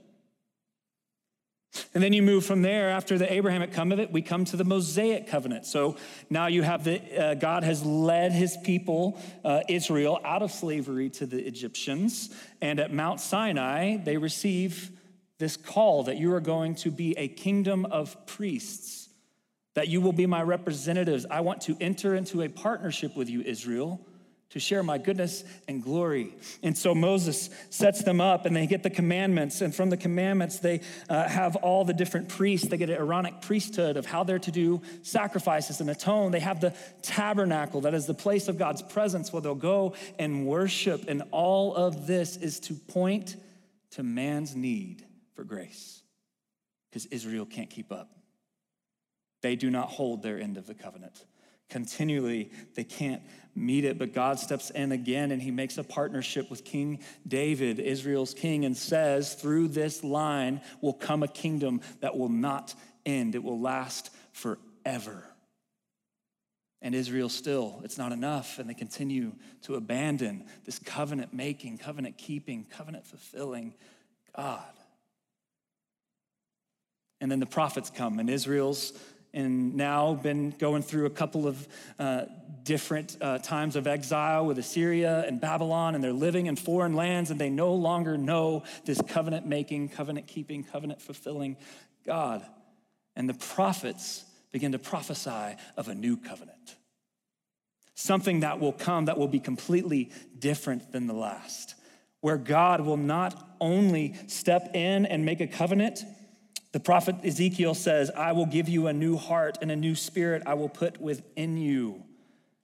[1.93, 5.27] And then you move from there after the Abrahamic covenant, we come to the Mosaic
[5.27, 5.67] covenant.
[5.67, 5.97] So
[6.31, 11.11] now you have the, uh, God has led his people, uh, Israel, out of slavery
[11.11, 12.35] to the Egyptians.
[12.62, 14.91] And at Mount Sinai, they receive
[15.39, 19.07] this call that you are going to be a kingdom of priests
[19.77, 21.27] that you will be my representatives.
[21.31, 24.01] I want to enter into a partnership with you, Israel,
[24.51, 26.34] to share my goodness and glory.
[26.62, 29.61] And so Moses sets them up and they get the commandments.
[29.61, 32.68] And from the commandments, they uh, have all the different priests.
[32.68, 36.30] They get an Aaronic priesthood of how they're to do sacrifices and atone.
[36.30, 40.47] They have the tabernacle, that is the place of God's presence where they'll go and
[40.47, 41.05] worship.
[41.09, 43.36] And all of this is to point
[43.92, 46.03] to man's need for grace
[46.88, 48.11] because Israel can't keep up
[49.47, 51.24] they do not hold their end of the covenant.
[51.69, 53.23] Continually, they can't
[53.57, 57.81] meet it, but God steps in again and he makes a partnership with King David,
[57.81, 63.35] Israel's king, and says, Through this line will come a kingdom that will not end,
[63.35, 65.25] it will last forever.
[66.83, 72.19] And Israel still, it's not enough, and they continue to abandon this covenant making, covenant
[72.19, 73.75] keeping, covenant fulfilling
[74.37, 74.62] God.
[77.21, 78.93] And then the prophets come, and Israel's
[79.37, 81.68] and now been going through a couple of
[81.99, 82.24] uh,
[82.62, 87.30] different uh, times of exile with Assyria and Babylon, and they're living in foreign lands,
[87.30, 91.59] and they no longer know this covenant making, covenant keeping, covenant fulfilling
[92.07, 92.45] God.
[93.14, 96.76] And the prophets begin to prophesy of a new covenant,
[97.95, 101.74] something that will come that will be completely different than the last,
[102.22, 106.05] where God will not only step in and make a covenant
[106.73, 110.43] the prophet Ezekiel says, I will give you a new heart and a new spirit
[110.47, 112.05] I will put within you.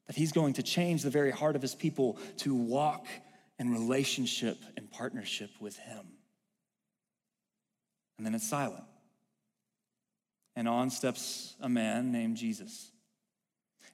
[0.07, 3.07] That he's going to change the very heart of his people to walk
[3.59, 6.07] in relationship and partnership with him.
[8.19, 8.85] And then it's silent.
[10.55, 12.91] And on steps a man named Jesus.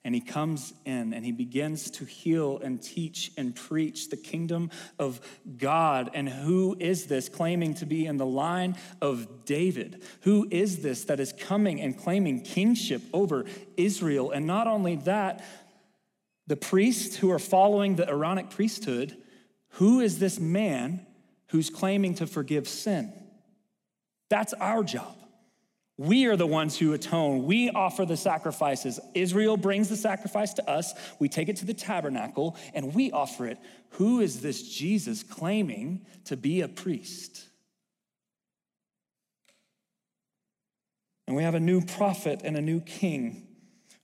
[0.04, 4.70] And he comes in and he begins to heal and teach and preach the kingdom
[4.98, 5.20] of
[5.58, 6.10] God.
[6.14, 10.02] And who is this claiming to be in the line of David?
[10.22, 13.44] Who is this that is coming and claiming kingship over
[13.76, 14.30] Israel?
[14.30, 15.44] And not only that,
[16.46, 19.16] the priests who are following the Aaronic priesthood,
[19.72, 21.06] who is this man
[21.48, 23.12] who's claiming to forgive sin?
[24.30, 25.14] That's our job.
[25.98, 27.44] We are the ones who atone.
[27.44, 29.00] We offer the sacrifices.
[29.14, 30.94] Israel brings the sacrifice to us.
[31.18, 33.58] We take it to the tabernacle and we offer it.
[33.90, 37.44] Who is this Jesus claiming to be a priest?
[41.26, 43.48] And we have a new prophet and a new king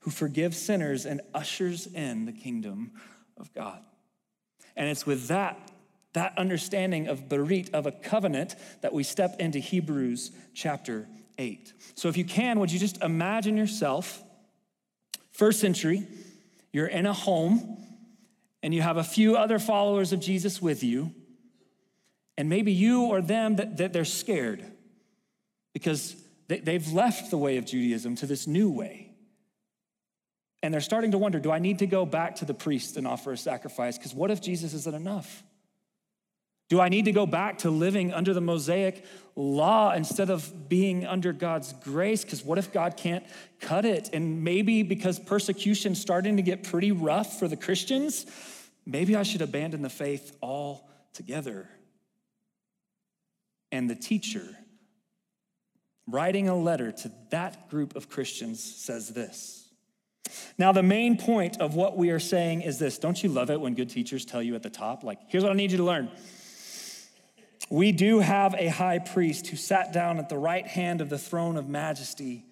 [0.01, 2.91] who forgives sinners and ushers in the kingdom
[3.37, 3.79] of God.
[4.75, 5.71] And it's with that
[6.13, 11.73] that understanding of berit of a covenant that we step into Hebrews chapter 8.
[11.95, 14.23] So if you can, would you just imagine yourself,
[15.31, 16.07] first century,
[16.71, 17.77] you're in a home
[18.61, 21.13] and you have a few other followers of Jesus with you,
[22.37, 24.65] and maybe you or them that, that they're scared
[25.73, 26.15] because
[26.47, 29.11] they, they've left the way of Judaism to this new way.
[30.63, 33.05] And they're starting to wonder do I need to go back to the priest and
[33.05, 33.97] offer a sacrifice?
[33.97, 35.43] Because what if Jesus isn't enough?
[36.69, 39.05] Do I need to go back to living under the Mosaic
[39.35, 42.23] law instead of being under God's grace?
[42.23, 43.23] Because what if God can't
[43.59, 44.09] cut it?
[44.13, 48.25] And maybe because persecution's starting to get pretty rough for the Christians,
[48.85, 51.69] maybe I should abandon the faith altogether.
[53.71, 54.57] And the teacher
[56.07, 59.69] writing a letter to that group of Christians, says this.
[60.57, 62.97] Now, the main point of what we are saying is this.
[62.97, 65.51] Don't you love it when good teachers tell you at the top, like, here's what
[65.51, 66.09] I need you to learn?
[67.69, 71.17] We do have a high priest who sat down at the right hand of the
[71.17, 72.45] throne of majesty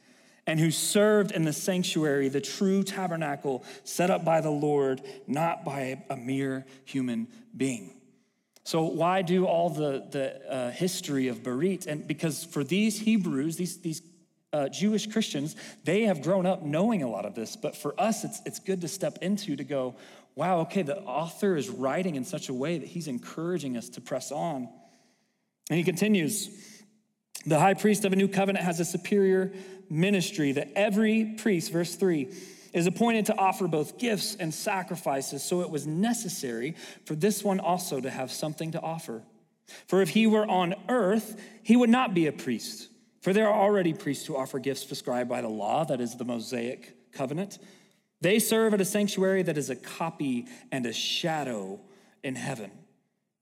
[0.45, 5.63] and who served in the sanctuary, the true tabernacle set up by the Lord, not
[5.63, 7.91] by a mere human being.
[8.65, 11.85] So, why do all the, the uh, history of Berit?
[11.85, 14.01] And because for these Hebrews, these, these
[14.53, 17.55] uh, Jewish Christians, they have grown up knowing a lot of this.
[17.55, 19.95] But for us, it's, it's good to step into to go,
[20.35, 24.01] wow, okay, the author is writing in such a way that he's encouraging us to
[24.01, 24.69] press on.
[25.69, 26.49] And he continues
[27.45, 29.51] the high priest of a new covenant has a superior
[29.89, 32.33] ministry that every priest, verse 3,
[32.73, 35.43] is appointed to offer both gifts and sacrifices.
[35.43, 39.23] So it was necessary for this one also to have something to offer.
[39.87, 42.89] For if he were on earth, he would not be a priest.
[43.21, 46.25] For there are already priests who offer gifts prescribed by the law, that is the
[46.25, 47.59] Mosaic covenant.
[48.21, 51.79] They serve at a sanctuary that is a copy and a shadow
[52.23, 52.71] in heaven.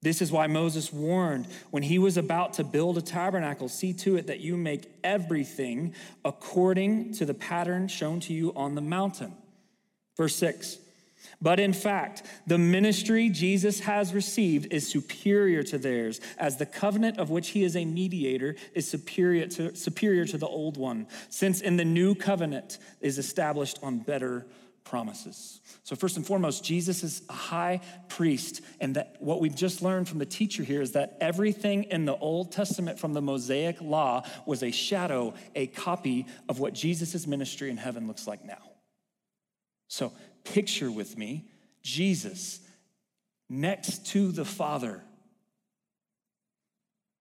[0.02, 4.16] This is why Moses warned when he was about to build a tabernacle see to
[4.16, 5.94] it that you make everything
[6.24, 9.32] according to the pattern shown to you on the mountain.
[10.16, 10.78] Verse 6
[11.40, 17.18] But in fact, the ministry Jesus has received is superior to theirs, as the covenant
[17.18, 21.60] of which he is a mediator is superior to, superior to the old one, since
[21.60, 24.46] in the new covenant is established on better
[24.84, 25.60] promises.
[25.84, 28.60] So, first and foremost, Jesus is a high priest.
[28.80, 32.16] And that what we've just learned from the teacher here is that everything in the
[32.16, 37.70] Old Testament from the Mosaic law was a shadow, a copy of what Jesus' ministry
[37.70, 38.72] in heaven looks like now.
[39.88, 40.12] So,
[40.44, 41.48] picture with me
[41.82, 42.60] Jesus
[43.48, 45.02] next to the Father,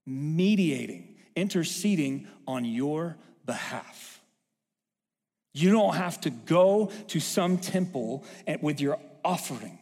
[0.06, 4.11] mediating, interceding on your behalf.
[5.54, 8.24] You don't have to go to some temple
[8.62, 9.80] with your offering.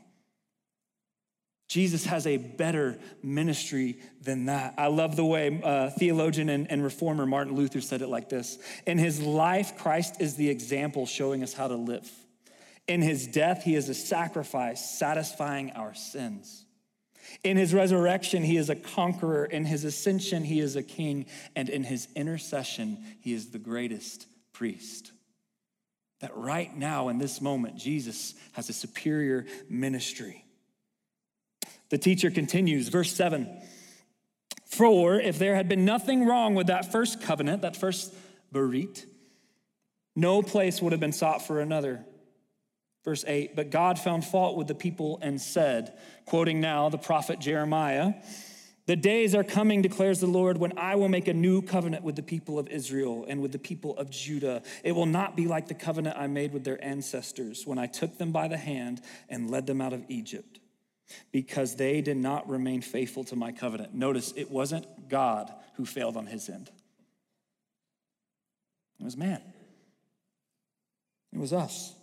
[1.68, 4.74] Jesus has a better ministry than that.
[4.80, 8.58] I love the way uh, theologian and, and reformer Martin Luther said it like this
[8.88, 12.10] In his life, Christ is the example showing us how to live.
[12.88, 16.66] In his death, he is a sacrifice satisfying our sins.
[17.44, 19.46] In his resurrection, he is a conqueror.
[19.46, 21.28] In his ascension, he is a king.
[21.56, 25.12] And in his intercession, he is the greatest priest
[26.20, 30.46] that right now in this moment, Jesus has a superior ministry.
[31.90, 33.48] The teacher continues, verse 7
[34.66, 38.14] For if there had been nothing wrong with that first covenant, that first
[38.54, 39.06] berit,
[40.16, 42.06] no place would have been sought for another.
[43.06, 47.40] Verse 8, but God found fault with the people and said, quoting now the prophet
[47.40, 48.14] Jeremiah,
[48.90, 52.16] the days are coming, declares the Lord, when I will make a new covenant with
[52.16, 54.64] the people of Israel and with the people of Judah.
[54.84, 58.18] It will not be like the covenant I made with their ancestors when I took
[58.18, 60.60] them by the hand and led them out of Egypt,
[61.32, 63.94] because they did not remain faithful to my covenant.
[63.94, 66.72] Notice it wasn't God who failed on his end,
[69.00, 69.44] it was man,
[71.32, 71.94] it was us.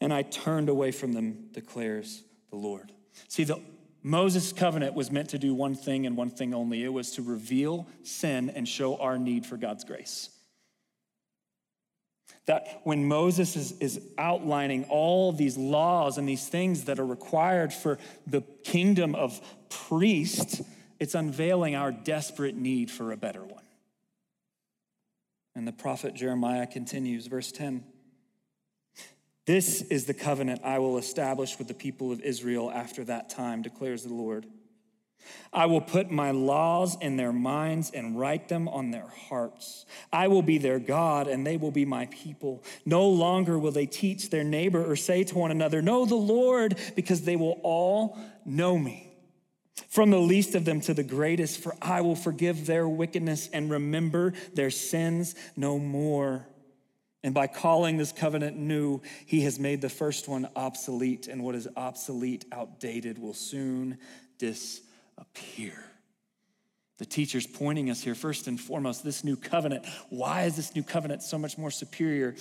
[0.00, 2.90] And I turned away from them, declares the Lord.
[3.28, 3.60] See, the
[4.06, 7.22] Moses' covenant was meant to do one thing and one thing only it was to
[7.22, 10.28] reveal sin and show our need for God's grace.
[12.44, 17.72] That when Moses is, is outlining all these laws and these things that are required
[17.72, 19.40] for the kingdom of
[19.70, 20.60] priest,
[21.00, 23.64] it's unveiling our desperate need for a better one.
[25.54, 27.82] And the prophet Jeremiah continues, verse 10.
[29.46, 33.62] This is the covenant I will establish with the people of Israel after that time,
[33.62, 34.46] declares the Lord.
[35.52, 39.86] I will put my laws in their minds and write them on their hearts.
[40.12, 42.62] I will be their God, and they will be my people.
[42.84, 46.76] No longer will they teach their neighbor or say to one another, Know the Lord,
[46.94, 49.10] because they will all know me.
[49.88, 53.70] From the least of them to the greatest, for I will forgive their wickedness and
[53.70, 56.46] remember their sins no more.
[57.24, 61.54] And by calling this covenant new, he has made the first one obsolete, and what
[61.54, 63.96] is obsolete, outdated, will soon
[64.38, 65.72] disappear.
[66.98, 69.86] The teacher's pointing us here, first and foremost, this new covenant.
[70.10, 72.36] Why is this new covenant so much more superior?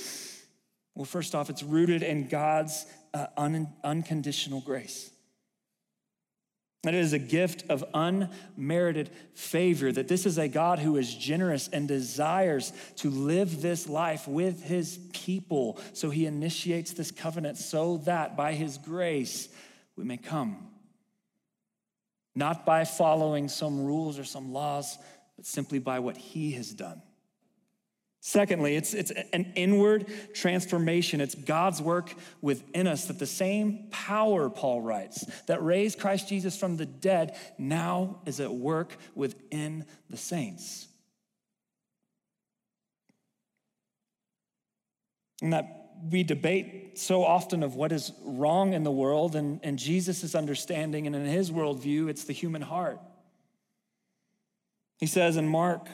[0.95, 5.09] Well, first off, it's rooted in God's uh, un- unconditional grace.
[6.83, 11.15] That it is a gift of unmerited favor, that this is a God who is
[11.15, 15.79] generous and desires to live this life with his people.
[15.93, 19.47] So he initiates this covenant so that by his grace
[19.95, 20.67] we may come.
[22.35, 24.97] Not by following some rules or some laws,
[25.37, 27.01] but simply by what he has done
[28.25, 31.19] Secondly, it's, it's an inward transformation.
[31.19, 36.57] It's God's work within us that the same power, Paul writes, that raised Christ Jesus
[36.57, 40.87] from the dead now is at work within the saints.
[45.41, 49.77] And that we debate so often of what is wrong in the world, and, and
[49.77, 53.01] Jesus' understanding, and in his worldview, it's the human heart.
[54.97, 55.89] He says in Mark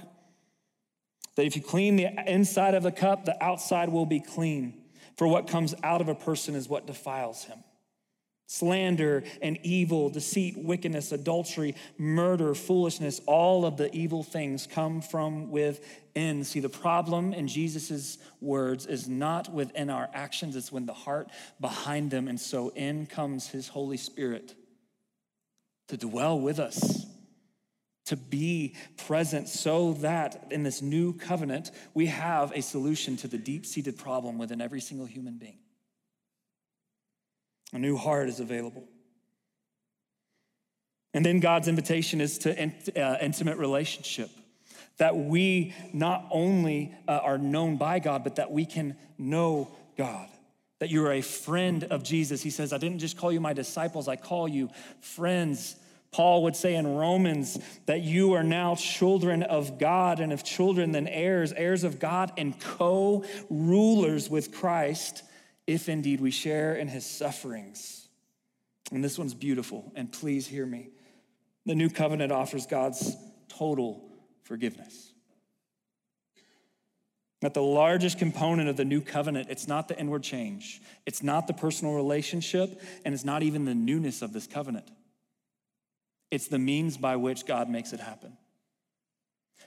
[1.39, 4.73] that if you clean the inside of the cup, the outside will be clean.
[5.15, 7.59] For what comes out of a person is what defiles him.
[8.47, 15.49] Slander and evil, deceit, wickedness, adultery, murder, foolishness, all of the evil things come from
[15.49, 16.43] within.
[16.43, 21.29] See, the problem in Jesus' words is not within our actions, it's when the heart
[21.61, 22.27] behind them.
[22.27, 24.55] And so in comes his Holy Spirit
[25.87, 27.05] to dwell with us
[28.09, 33.37] to be present so that in this new covenant, we have a solution to the
[33.37, 35.59] deep seated problem within every single human being.
[37.71, 38.83] A new heart is available.
[41.13, 42.51] And then God's invitation is to
[42.99, 44.31] uh, intimate relationship.
[44.97, 50.29] That we not only uh, are known by God, but that we can know God.
[50.79, 52.41] That you're a friend of Jesus.
[52.41, 55.75] He says, I didn't just call you my disciples, I call you friends
[56.11, 60.91] Paul would say in Romans that you are now children of God, and if children,
[60.91, 65.23] then heirs, heirs of God, and co rulers with Christ,
[65.67, 68.07] if indeed we share in his sufferings.
[68.91, 70.89] And this one's beautiful, and please hear me.
[71.67, 73.15] The new covenant offers God's
[73.47, 74.09] total
[74.43, 75.13] forgiveness.
[77.41, 81.45] That the largest component of the new covenant, it's not the inward change, it's not
[81.45, 84.89] the personal relationship, and it's not even the newness of this covenant.
[86.31, 88.37] It's the means by which God makes it happen.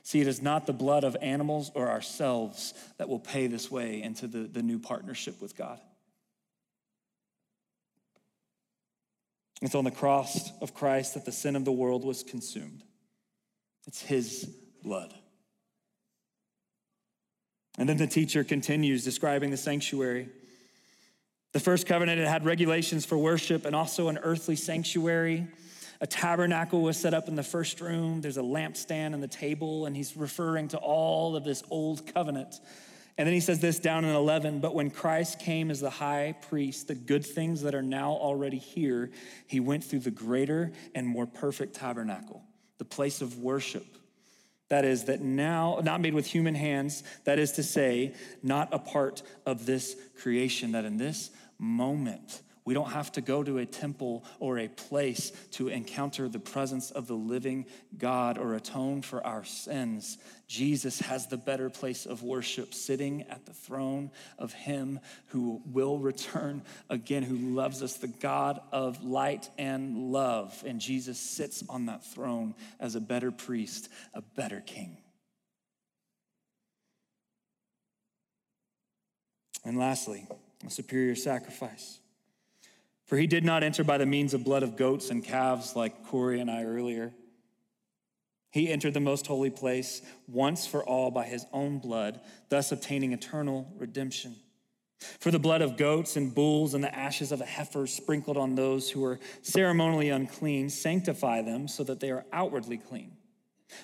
[0.05, 4.03] See, it is not the blood of animals or ourselves that will pay this way
[4.03, 5.79] into the, the new partnership with God.
[9.61, 12.83] It's on the cross of Christ that the sin of the world was consumed.
[13.87, 14.45] It's his
[14.83, 15.15] blood.
[17.79, 20.29] And then the teacher continues describing the sanctuary.
[21.53, 25.47] The first covenant it had regulations for worship and also an earthly sanctuary.
[26.03, 28.23] A tabernacle was set up in the first room.
[28.23, 32.57] There's a lampstand and the table, and he's referring to all of this old covenant.
[33.17, 36.35] And then he says this down in 11 But when Christ came as the high
[36.49, 39.13] priest, the good things that are now already here,
[39.47, 42.43] he went through the greater and more perfect tabernacle,
[42.79, 43.87] the place of worship.
[44.71, 48.81] That is, that now, not made with human hands, that is to say, not a
[48.81, 51.31] part of this creation, that in this
[51.61, 56.39] moment, we don't have to go to a temple or a place to encounter the
[56.39, 57.67] presence of the living
[57.99, 60.17] God or atone for our sins.
[60.47, 65.99] Jesus has the better place of worship, sitting at the throne of Him who will
[65.99, 70.63] return again, who loves us, the God of light and love.
[70.65, 74.99] And Jesus sits on that throne as a better priest, a better king.
[79.65, 80.27] And lastly,
[80.65, 81.99] a superior sacrifice.
[83.13, 86.07] For he did not enter by the means of blood of goats and calves like
[86.07, 87.13] Corey and I earlier.
[88.51, 93.13] He entered the most holy place once for all by his own blood, thus obtaining
[93.13, 94.37] eternal redemption.
[95.21, 98.55] For the blood of goats and bulls and the ashes of a heifer sprinkled on
[98.55, 103.19] those who are ceremonially unclean sanctify them so that they are outwardly clean.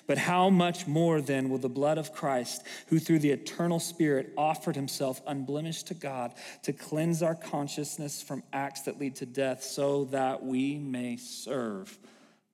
[0.07, 4.33] But how much more then will the blood of Christ, who through the eternal Spirit
[4.37, 6.33] offered himself unblemished to God
[6.63, 11.97] to cleanse our consciousness from acts that lead to death, so that we may serve,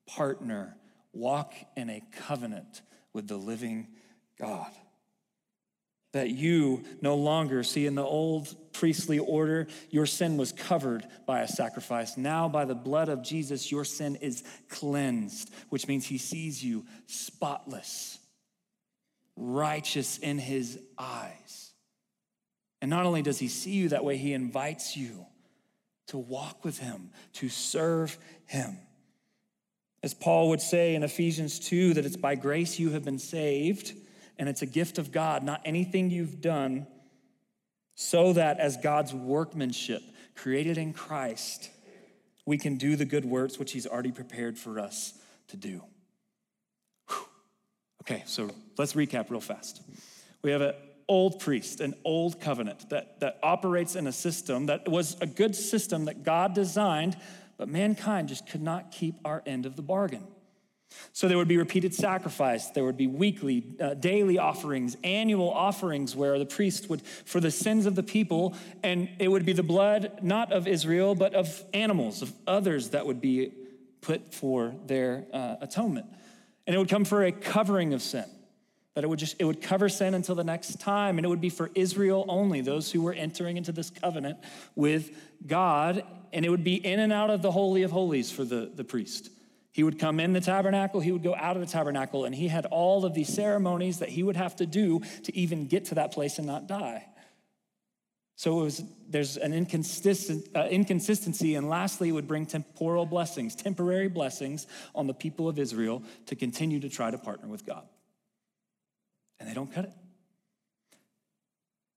[0.07, 0.77] partner,
[1.13, 2.81] walk in a covenant
[3.13, 3.87] with the living
[4.39, 4.71] God?
[6.15, 11.41] That you no longer see in the old priestly order, your sin was covered by
[11.41, 12.15] a sacrifice.
[12.15, 16.85] Now, by the blood of Jesus, your sin is cleansed, which means he sees you
[17.05, 18.17] spotless,
[19.35, 21.73] righteous in his eyes.
[22.81, 25.25] And not only does he see you that way, he invites you
[26.07, 28.77] to walk with him, to serve him.
[30.01, 33.91] As Paul would say in Ephesians 2, that it's by grace you have been saved
[34.37, 36.87] and it's a gift of God, not anything you've done,
[37.95, 40.01] so that as God's workmanship,
[40.35, 41.69] created in Christ,
[42.45, 45.13] we can do the good works which He's already prepared for us
[45.47, 45.81] to do.
[47.09, 47.25] Whew.
[48.03, 49.81] Okay, so let's recap real fast.
[50.41, 50.73] We have an
[51.07, 55.55] old priest, an old covenant that, that operates in a system that was a good
[55.55, 57.17] system that God designed,
[57.57, 60.27] but mankind just could not keep our end of the bargain.
[61.13, 62.69] So there would be repeated sacrifice.
[62.69, 67.51] There would be weekly, uh, daily offerings, annual offerings where the priest would, for the
[67.51, 71.63] sins of the people, and it would be the blood not of Israel, but of
[71.73, 73.53] animals, of others that would be
[74.01, 76.05] put for their uh, atonement.
[76.67, 78.25] And it would come for a covering of sin.
[78.93, 81.41] That it would just, it would cover sin until the next time, and it would
[81.41, 84.37] be for Israel only, those who were entering into this covenant
[84.73, 85.11] with
[85.45, 88.71] God, and it would be in and out of the Holy of Holies for the,
[88.73, 89.29] the priest.
[89.75, 92.47] He would come in the tabernacle, he would go out of the tabernacle, and he
[92.47, 95.95] had all of these ceremonies that he would have to do to even get to
[95.95, 97.05] that place and not die.
[98.37, 103.53] So it was, there's an inconsistent, uh, inconsistency, and lastly, it would bring temporal blessings,
[103.53, 104.65] temporary blessings
[104.95, 107.85] on the people of Israel to continue to try to partner with God.
[109.41, 109.93] And they don't cut it.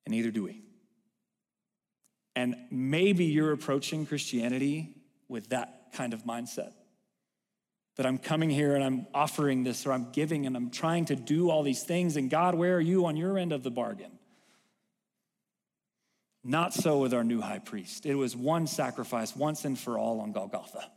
[0.05, 0.63] And neither do we.
[2.35, 4.97] And maybe you're approaching Christianity
[5.29, 6.73] with that kind of mindset
[7.99, 11.17] that I'm coming here and I'm offering this or I'm giving and I'm trying to
[11.17, 12.17] do all these things.
[12.17, 14.13] And God, where are you on your end of the bargain?
[16.45, 18.07] Not so with our new high priest.
[18.07, 20.89] It was one sacrifice once and for all on Golgotha.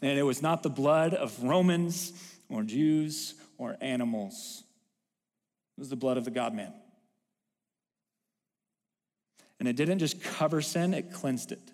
[0.00, 2.12] And it was not the blood of Romans
[2.48, 4.62] or Jews or animals,
[5.76, 6.72] it was the blood of the God man.
[9.58, 11.73] And it didn't just cover sin, it cleansed it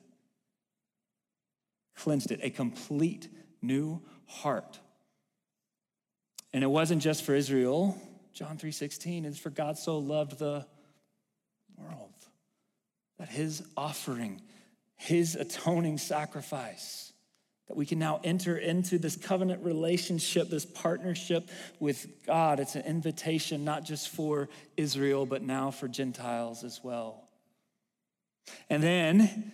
[2.01, 3.29] cleansed it, a complete
[3.63, 4.79] new heart.
[6.53, 7.97] And it wasn't just for Israel.
[8.33, 10.67] John 3:16 is for God so loved the
[11.77, 12.15] world
[13.19, 14.41] that his offering,
[14.97, 17.13] his atoning sacrifice,
[17.69, 22.59] that we can now enter into this covenant relationship, this partnership with God.
[22.59, 27.29] It's an invitation not just for Israel, but now for Gentiles as well.
[28.69, 29.53] And then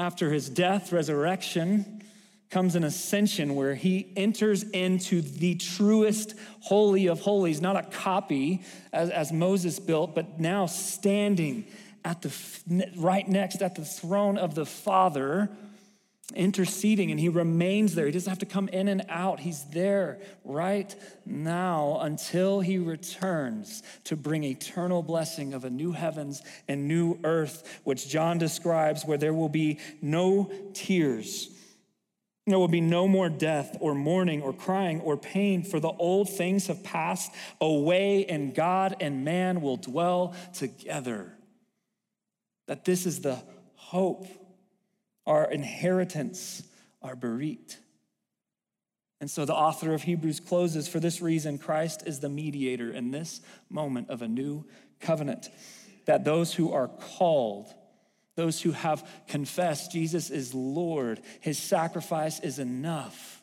[0.00, 2.02] after his death, resurrection,
[2.48, 8.62] comes an ascension where he enters into the truest holy of holies, not a copy
[8.94, 11.66] as, as Moses built, but now standing
[12.02, 12.34] at the
[12.96, 15.50] right next at the throne of the Father
[16.32, 18.06] interceding and he remains there.
[18.06, 19.40] He doesn't have to come in and out.
[19.40, 20.94] He's there right
[21.26, 27.80] now until he returns to bring eternal blessing of a new heavens and new earth,
[27.84, 31.50] which John describes where there will be no tears.
[32.46, 36.28] There will be no more death or mourning or crying or pain, for the old
[36.28, 41.32] things have passed away, and God and man will dwell together.
[42.66, 43.40] That this is the
[43.74, 44.26] hope
[45.26, 46.62] our inheritance,
[47.02, 47.76] our berit.
[49.20, 53.10] And so the author of Hebrews closes for this reason Christ is the mediator in
[53.10, 54.64] this moment of a new
[55.00, 55.48] covenant.
[56.06, 57.72] That those who are called,
[58.34, 63.42] those who have confessed Jesus is Lord, his sacrifice is enough,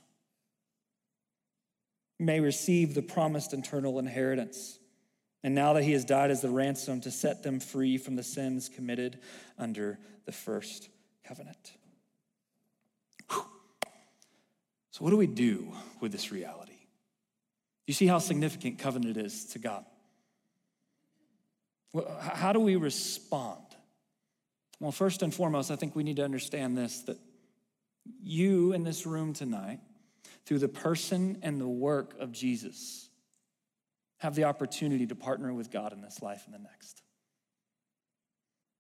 [2.20, 4.80] may receive the promised eternal inheritance.
[5.44, 8.24] And now that he has died as the ransom to set them free from the
[8.24, 9.20] sins committed
[9.60, 10.90] under the first
[11.28, 11.74] covenant.
[14.92, 16.74] So, what do we do with this reality?
[17.86, 19.86] You see how significant covenant is to God?
[21.94, 23.62] Well, how do we respond?
[24.80, 27.18] Well, first and foremost, I think we need to understand this that
[28.24, 29.80] you in this room tonight,
[30.46, 33.10] through the person and the work of Jesus,
[34.18, 37.04] have the opportunity to partner with God in this life and the next.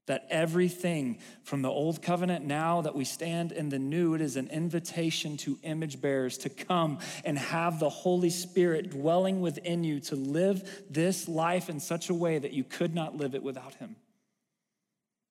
[0.07, 4.35] That everything from the old covenant, now that we stand in the new, it is
[4.35, 9.99] an invitation to image bearers to come and have the Holy Spirit dwelling within you
[10.01, 13.75] to live this life in such a way that you could not live it without
[13.75, 13.95] Him.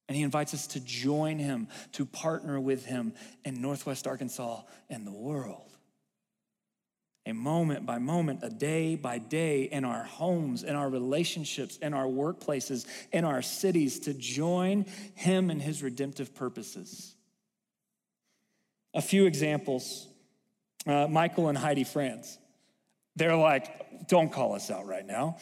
[0.09, 3.14] And He invites us to join Him, to partner with Him
[3.45, 5.76] in Northwest Arkansas and the world
[7.27, 11.93] a moment by moment, a day by day in our homes, in our relationships, in
[11.93, 17.14] our workplaces, in our cities to join Him in His redemptive purposes.
[18.95, 20.07] A few examples
[20.87, 22.39] uh, Michael and Heidi Franz.
[23.16, 25.39] They're like, don't call us out right now.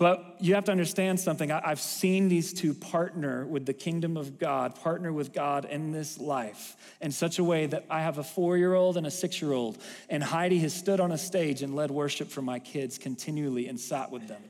[0.00, 1.52] But you have to understand something.
[1.52, 6.18] I've seen these two partner with the kingdom of God, partner with God in this
[6.18, 9.42] life in such a way that I have a four year old and a six
[9.42, 9.76] year old,
[10.08, 13.78] and Heidi has stood on a stage and led worship for my kids continually and
[13.78, 14.42] sat with them.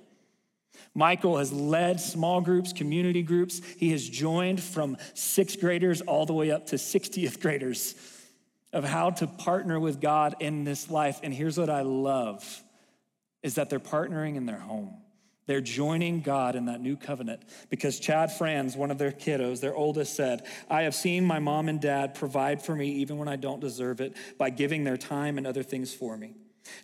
[0.95, 3.61] Michael has led small groups, community groups.
[3.77, 7.97] He has joined from sixth graders all the way up to 60th graders
[8.73, 11.19] of how to partner with God in this life.
[11.25, 12.63] And here's what I love
[13.43, 14.95] is that they're partnering in their home.
[15.47, 19.75] They're joining God in that new covenant because Chad Franz, one of their kiddos, their
[19.75, 23.37] oldest, said, I have seen my mom and dad provide for me even when I
[23.37, 26.35] don't deserve it by giving their time and other things for me.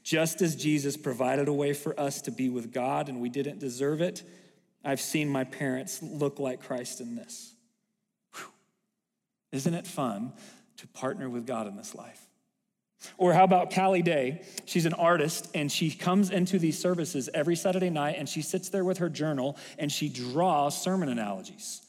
[0.03, 3.61] Just as Jesus provided a way for us to be with God and we didn't
[3.61, 4.23] deserve it,
[4.85, 7.55] I've seen my parents look like Christ in this.
[8.35, 8.47] Whew.
[9.53, 10.33] Isn't it fun
[10.79, 12.26] to partner with God in this life?
[13.18, 14.42] Or how about Callie Day?
[14.64, 18.68] She's an artist and she comes into these services every Saturday night and she sits
[18.68, 21.82] there with her journal and she draws sermon analogies.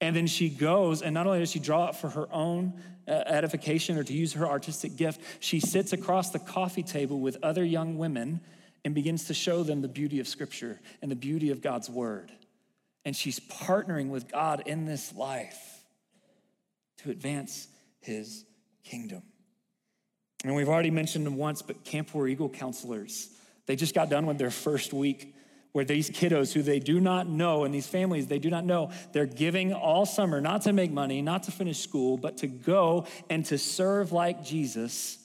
[0.00, 2.74] And then she goes, and not only does she draw it for her own
[3.08, 7.38] uh, edification or to use her artistic gift, she sits across the coffee table with
[7.42, 8.40] other young women
[8.84, 12.30] and begins to show them the beauty of Scripture and the beauty of God's Word.
[13.04, 15.84] And she's partnering with God in this life
[16.98, 17.68] to advance
[18.00, 18.44] His
[18.84, 19.22] kingdom.
[20.46, 23.28] And we've already mentioned them once, but Camp War Eagle counselors,
[23.66, 25.34] they just got done with their first week
[25.72, 28.92] where these kiddos who they do not know and these families they do not know,
[29.12, 33.06] they're giving all summer not to make money, not to finish school, but to go
[33.28, 35.18] and to serve like Jesus,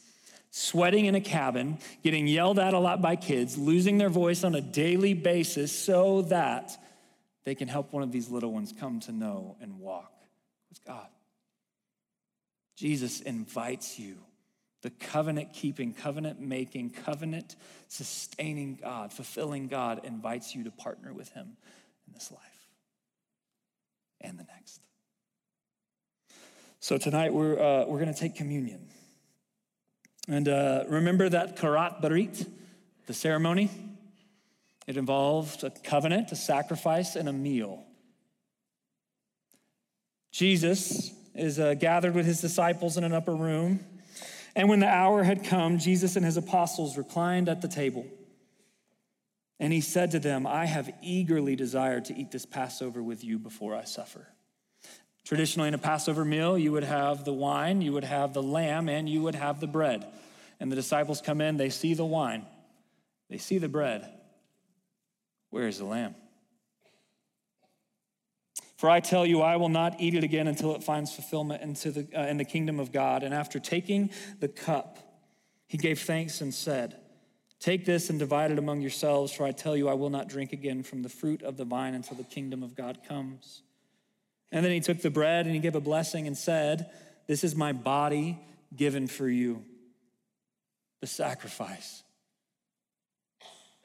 [0.49, 4.55] sweating in a cabin, getting yelled at a lot by kids, losing their voice on
[4.55, 6.75] a daily basis so that
[7.43, 10.11] they can help one of these little ones come to know and walk
[10.67, 11.07] with God.
[12.75, 14.17] Jesus invites you
[14.81, 17.55] the covenant keeping, covenant making, covenant
[17.87, 21.57] sustaining God, fulfilling God invites you to partner with Him
[22.07, 22.41] in this life
[24.21, 24.81] and the next.
[26.79, 28.87] So tonight we're, uh, we're going to take communion.
[30.27, 32.47] And uh, remember that karat berit,
[33.05, 33.69] the ceremony?
[34.87, 37.83] It involved a covenant, a sacrifice, and a meal.
[40.31, 43.79] Jesus is uh, gathered with his disciples in an upper room
[44.55, 48.05] and when the hour had come, Jesus and his apostles reclined at the table.
[49.59, 53.37] And he said to them, I have eagerly desired to eat this Passover with you
[53.37, 54.27] before I suffer.
[55.23, 58.89] Traditionally, in a Passover meal, you would have the wine, you would have the lamb,
[58.89, 60.07] and you would have the bread.
[60.59, 62.45] And the disciples come in, they see the wine,
[63.29, 64.11] they see the bread.
[65.51, 66.15] Where is the lamb?
[68.81, 71.91] For I tell you, I will not eat it again until it finds fulfillment into
[71.91, 73.21] the, uh, in the kingdom of God.
[73.21, 74.09] And after taking
[74.39, 74.97] the cup,
[75.67, 76.97] he gave thanks and said,
[77.59, 80.51] Take this and divide it among yourselves, for I tell you, I will not drink
[80.51, 83.61] again from the fruit of the vine until the kingdom of God comes.
[84.51, 86.89] And then he took the bread and he gave a blessing and said,
[87.27, 88.39] This is my body
[88.75, 89.63] given for you,
[91.01, 92.01] the sacrifice.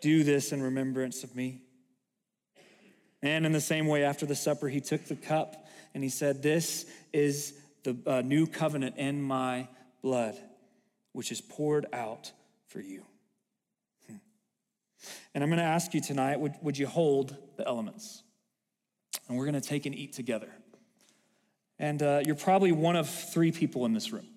[0.01, 1.66] Do this in remembrance of me.
[3.27, 6.45] And in the same way, after the supper, he took the cup and he said,
[6.45, 9.67] This is the uh, new covenant in my
[10.01, 10.37] blood,
[11.11, 12.31] which is poured out
[12.69, 13.03] for you.
[14.07, 14.17] Hmm.
[15.35, 18.23] And I'm going to ask you tonight would, would you hold the elements?
[19.29, 20.53] And we're going to take and eat together.
[21.81, 24.29] And uh, you're probably one of three people in this room.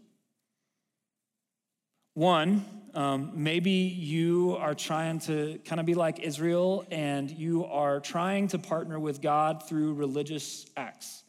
[2.20, 2.66] One,
[2.96, 8.50] um, maybe you are trying to kind of be like Israel and you are trying
[8.50, 11.24] to partner with God through religious acts.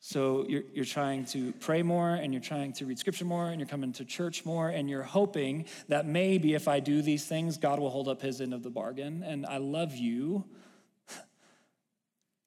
[0.00, 3.60] So you're, you're trying to pray more and you're trying to read scripture more and
[3.60, 7.56] you're coming to church more and you're hoping that maybe if I do these things,
[7.56, 9.22] God will hold up his end of the bargain.
[9.22, 10.44] And I love you,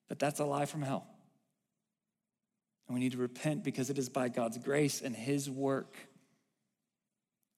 [0.09, 1.07] but that's a lie from hell.
[2.89, 5.95] And we need to repent because it is by God's grace and his work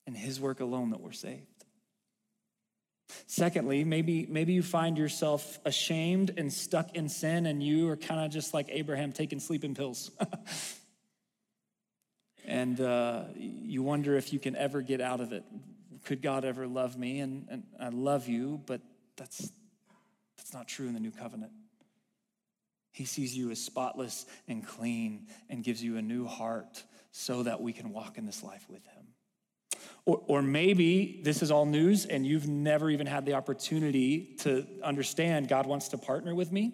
[0.08, 1.44] and his work alone that we're saved.
[3.28, 8.26] Secondly, maybe, maybe you find yourself ashamed and stuck in sin, and you are kind
[8.26, 10.12] of just like Abraham taking sleeping pills.
[12.46, 15.44] and uh, you wonder if you can ever get out of it.
[16.06, 17.20] Could God ever love me?
[17.20, 18.82] And, and I love you, but
[19.16, 19.52] that's,
[20.38, 21.52] that's not true in the new covenant.
[22.92, 27.62] He sees you as spotless and clean and gives you a new heart so that
[27.62, 28.97] we can walk in this life with Him.
[30.08, 34.66] Or, or maybe this is all news and you've never even had the opportunity to
[34.82, 36.72] understand God wants to partner with me.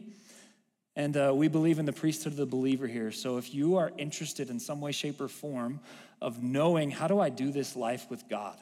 [0.96, 3.12] And uh, we believe in the priesthood of the believer here.
[3.12, 5.80] So if you are interested in some way, shape, or form
[6.22, 8.56] of knowing how do I do this life with God,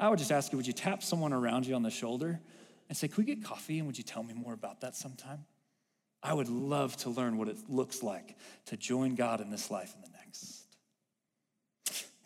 [0.00, 2.40] I would just ask you, would you tap someone around you on the shoulder
[2.88, 3.78] and say, Could we get coffee?
[3.78, 5.44] And would you tell me more about that sometime?
[6.24, 9.94] I would love to learn what it looks like to join God in this life
[9.94, 10.59] and the next.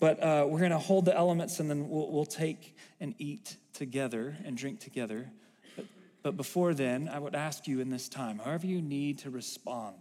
[0.05, 3.57] But uh, we're going to hold the elements and then we'll, we'll, take and eat
[3.72, 5.30] together and drink together.
[5.76, 5.86] But,
[6.22, 9.96] but before then, I would ask you in this time, however you need to respond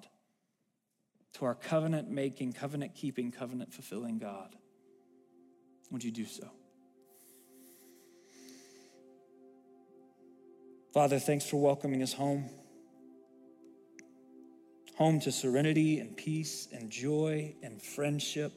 [1.36, 4.54] to our covenant making, covenant keeping, covenant fulfilling God,
[5.90, 6.50] would you do so?
[10.94, 12.50] Father, thanks for welcoming us home.
[14.98, 18.52] Home to serenity and peace and joy and friendship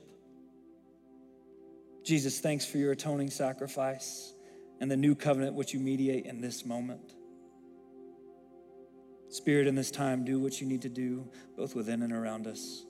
[2.07, 4.33] Jesus, thanks for your atoning sacrifice
[4.81, 7.15] and the new covenant which you mediate in this moment.
[9.29, 12.85] Spirit, in this time, do what you need to do, both within and around us.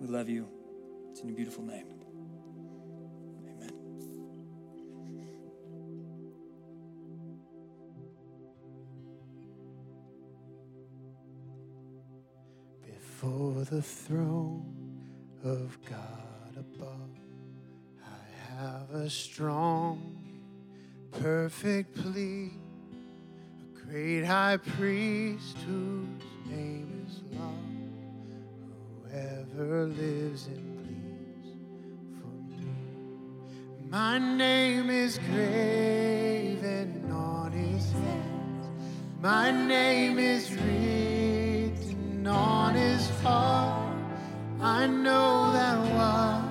[0.00, 0.48] We love you.
[1.10, 1.86] It's in your beautiful name.
[12.82, 14.64] before the throne
[15.44, 17.29] of God above
[18.92, 20.16] a strong,
[21.12, 22.50] perfect plea,
[23.60, 26.06] a great high priest whose
[26.46, 27.52] name is love,
[29.04, 31.50] whoever lives and bleeds
[32.18, 32.66] for me.
[33.88, 38.66] My name is graven on his hands,
[39.20, 43.96] my name is written on his heart.
[44.60, 46.49] I know that one.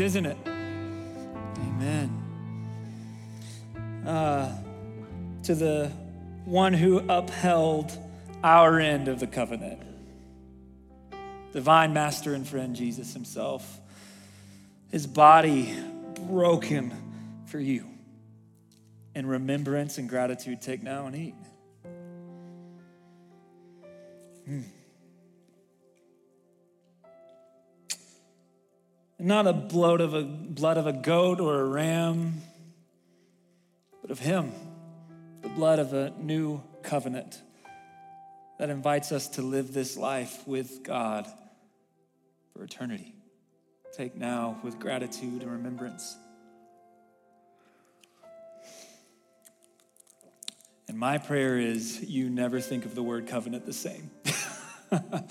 [0.00, 0.36] Isn't it?
[1.58, 2.10] Amen.
[4.06, 4.56] Uh,
[5.44, 5.92] to the
[6.44, 7.96] one who upheld
[8.42, 9.82] our end of the covenant,
[11.52, 13.80] divine master and friend Jesus himself,
[14.90, 15.76] his body
[16.28, 16.92] broken
[17.46, 17.86] for you.
[19.14, 21.34] In remembrance and gratitude, take now and eat.
[24.46, 24.62] Hmm.
[29.20, 32.40] Not a blood of a blood of a goat or a ram,
[34.00, 34.52] but of him,
[35.42, 37.40] the blood of a new covenant
[38.58, 41.26] that invites us to live this life with God
[42.52, 43.14] for eternity.
[43.94, 46.16] Take now with gratitude and remembrance.
[50.88, 54.10] And my prayer is you never think of the word covenant the same.
[54.90, 55.22] the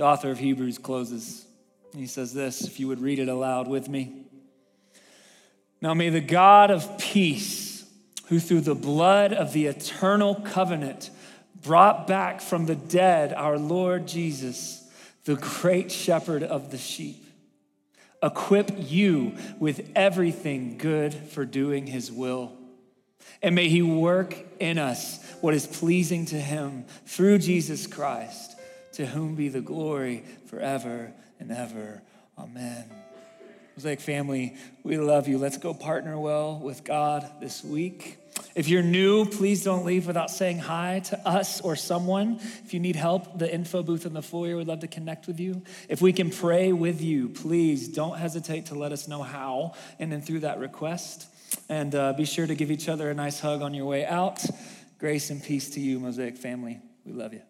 [0.00, 1.47] author of Hebrews closes.
[1.98, 4.24] He says this, if you would read it aloud with me.
[5.80, 7.84] Now may the God of peace,
[8.26, 11.10] who through the blood of the eternal covenant
[11.62, 14.86] brought back from the dead our Lord Jesus,
[15.24, 17.24] the great shepherd of the sheep,
[18.22, 22.58] equip you with everything good for doing his will
[23.42, 28.56] and may He work in us what is pleasing to Him through Jesus Christ,
[28.94, 32.02] to whom be the glory forever and ever.
[32.38, 32.84] Amen.
[33.76, 35.38] Mosaic family, we love you.
[35.38, 38.18] Let's go partner well with God this week.
[38.56, 42.40] If you're new, please don't leave without saying hi to us or someone.
[42.64, 45.38] If you need help, the info booth in the foyer would love to connect with
[45.38, 45.62] you.
[45.88, 50.10] If we can pray with you, please don't hesitate to let us know how, and
[50.10, 51.28] then through that request.
[51.68, 54.44] And uh, be sure to give each other a nice hug on your way out.
[54.98, 56.80] Grace and peace to you, Mosaic family.
[57.04, 57.42] We love you.